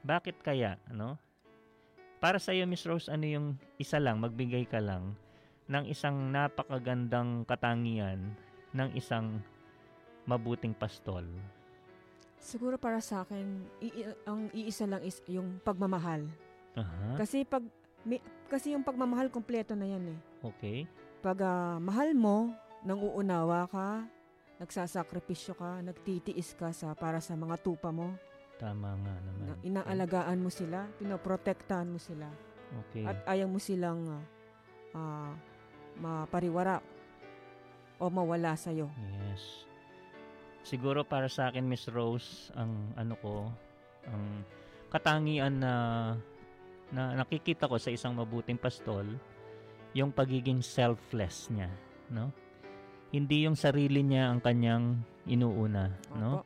[0.00, 1.20] Bakit kaya, no?
[2.20, 3.46] Para sa iyo, Miss Rose, ano yung
[3.80, 5.16] isa lang, magbigay ka lang
[5.66, 8.36] ng isang napakagandang katangian
[8.76, 9.40] ng isang
[10.28, 11.24] mabuting pastol.
[12.36, 16.28] Siguro para sa akin, i- ang iisa lang is yung pagmamahal.
[16.76, 17.16] Aha.
[17.16, 17.64] Kasi pag
[18.04, 20.18] may- kasi yung pagmamahal kompleto na yan eh.
[20.44, 20.78] Okay.
[21.20, 24.04] Pag ah, mahal mo, nang uunawa ka,
[24.60, 28.12] nagsasakripisyo ka, nagtitiis ka sa para sa mga tupa mo,
[28.60, 29.44] Tama nga naman.
[29.48, 32.28] na, inaalagaan mo sila, pinoprotektahan mo sila,
[32.70, 33.02] Okay.
[33.02, 34.06] at ayaw mo silang
[34.94, 35.32] ah,
[35.98, 36.78] mapariwara
[37.98, 38.86] o mawala sa'yo.
[39.26, 39.66] Yes.
[40.62, 43.48] Siguro para sa akin, Miss Rose, ang ano ko,
[44.06, 44.44] ang
[44.92, 45.74] katangian na
[46.90, 49.06] na nakikita ko sa isang mabuting pastol,
[49.94, 51.70] yung pagiging selfless niya,
[52.10, 52.34] no?
[53.10, 56.42] Hindi yung sarili niya ang kanyang inuuna, no?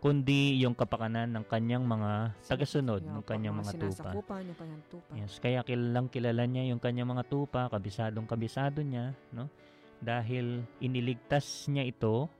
[0.00, 4.10] Kundi yung kapakanan ng kanyang mga tagasunod, Yeah, ng kanyang mga tupa.
[4.40, 5.10] Yung kanyang tupa.
[5.12, 9.52] Yes, kaya kilalang kilala niya yung kanyang mga tupa, kabisadong kabisado niya, no?
[10.00, 12.32] Dahil iniligtas niya ito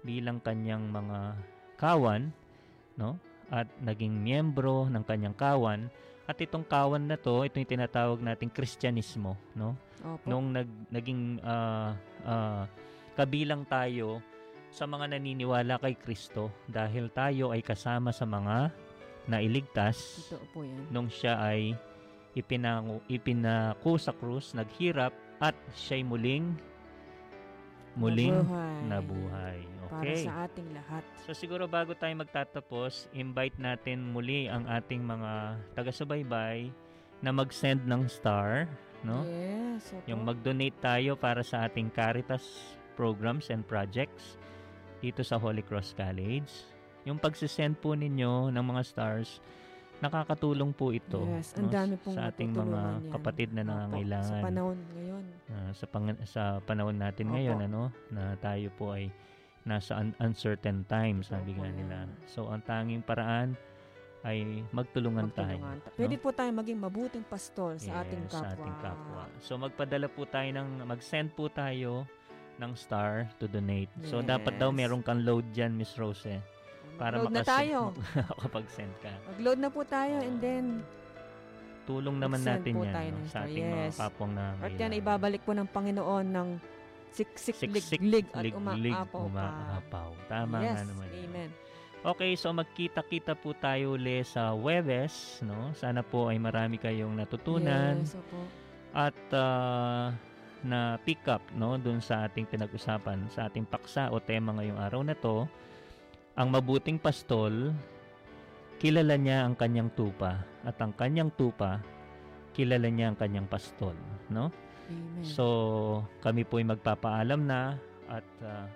[0.00, 1.36] bilang kanyang mga
[1.76, 2.32] kawan,
[2.96, 3.20] no?
[3.52, 5.92] at naging miyembro ng kanyang kawan.
[6.24, 9.76] At itong kawan na to, ito yung tinatawag nating Kristyanismo, no?
[10.00, 10.24] Opo.
[10.24, 11.92] Nung nag, naging ah,
[12.24, 12.64] ah,
[13.12, 14.24] kabilang tayo
[14.72, 18.72] sa mga naniniwala kay Kristo dahil tayo ay kasama sa mga
[19.28, 20.88] nailigtas Totoo po yan.
[20.88, 21.76] nung siya ay
[22.32, 26.56] ipinangu, ipinako sa krus, naghirap at siya'y muling
[27.92, 28.80] muling Nabuhay.
[28.88, 29.58] nabuhay.
[29.92, 30.24] Para Okay.
[30.24, 31.04] sa ating lahat.
[31.20, 36.72] So siguro bago tayo magtatapos, invite natin muli ang ating mga taga-subaybay
[37.20, 38.64] na mag-send ng star,
[39.04, 39.20] no?
[39.28, 39.92] Yes.
[39.92, 40.08] Opo.
[40.08, 44.40] Yung mag-donate tayo para sa ating Caritas programs and projects
[45.02, 46.48] dito sa Holy Cross College.
[47.02, 49.42] Yung pagsisend po ninyo ng mga stars,
[49.98, 53.10] nakakatulong po ito Yes, no, dami pong sa ating mga yan.
[53.10, 54.30] kapatid na Opo, nangangailangan.
[54.32, 55.24] Sa panahon ngayon.
[55.48, 57.34] Ah, sa pang- sa panahon natin Opo.
[57.34, 59.10] ngayon ano na tayo po ay
[59.62, 61.96] nasa un- uncertain times sabi Opo, nga nila.
[62.00, 62.08] yan.
[62.24, 63.54] So ang tanging paraan
[64.22, 65.58] ay magtulungan, tayo.
[65.58, 68.38] Magtulungan ta- Pwede po tayo maging mabuting pastol sa ating Yes, kapwa.
[68.40, 69.22] Sa ating kapwa.
[69.38, 72.06] So magpadala po tayo ng mag-send po tayo
[72.56, 73.88] ng star to donate.
[74.02, 74.78] So dapat daw Yes.
[74.78, 76.40] meron kang load diyan Miss Rose eh,
[76.94, 77.92] para na makas- tayo.
[78.32, 79.12] makapag-send ka.
[79.28, 80.64] Mag-load na po tayo and then
[81.82, 83.98] Tulong naman natin po yan tayo no, sa ating mga Yes.
[83.98, 86.48] kapwang na at yan ibabalik po ng Panginoon ng
[87.10, 89.28] siksik Siksik, liglig at umaapaw pa.
[89.28, 90.08] umaapaw.
[90.26, 91.08] Tama yes, nga naman.
[91.12, 91.50] amen.
[92.02, 95.70] Okay, so magkita-kita po tayo uli sa Webes, no?
[95.72, 98.38] Sana po ay marami kayong natutunan Yes, opo.
[98.92, 100.10] at ah,
[100.62, 105.02] na pick up, no, dun sa ating pinag-usapan, sa ating paksa o tema ngayong araw
[105.02, 105.44] na to.
[106.34, 107.74] Ang mabuting pastol,
[108.78, 111.82] kilala niya ang kanyang tupa at ang kanyang tupa,
[112.50, 113.94] kilala niya ang kanyang pastol,
[114.26, 114.48] no?
[114.88, 115.24] Amen.
[115.24, 115.44] So,
[116.20, 118.66] kami po ay magpapaalam na at ah,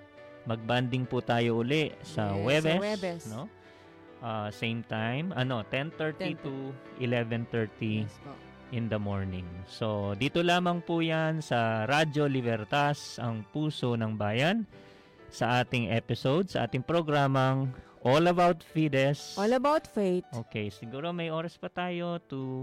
[0.46, 3.22] magbanding po tayo uli sa Yes, sa Webes, Webes.
[3.28, 3.42] no?
[4.18, 6.40] Ah, same time, ano, 10:30 10:30.
[6.40, 6.54] to
[6.98, 8.32] 11:30 yes po.
[8.70, 9.46] In the morning.
[9.66, 14.66] So, dito lamang po 'yan sa Radyo Libertas, ang puso ng bayan
[15.30, 17.70] sa ating episode, sa ating programang
[18.06, 19.34] All About Fides.
[19.34, 20.22] All about faith.
[20.46, 22.62] Okay, siguro may oras pa tayo to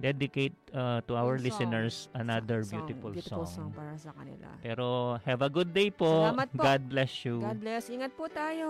[0.00, 1.44] dedicate uh, to our song.
[1.44, 3.68] listeners another Song, beautiful, beautiful song.
[3.68, 4.48] song para sa kanila.
[4.64, 6.24] Pero have a good day po.
[6.24, 6.64] Salamat po.
[6.64, 7.44] God bless you.
[7.44, 7.92] God bless.
[7.92, 8.68] Ingat po tayo.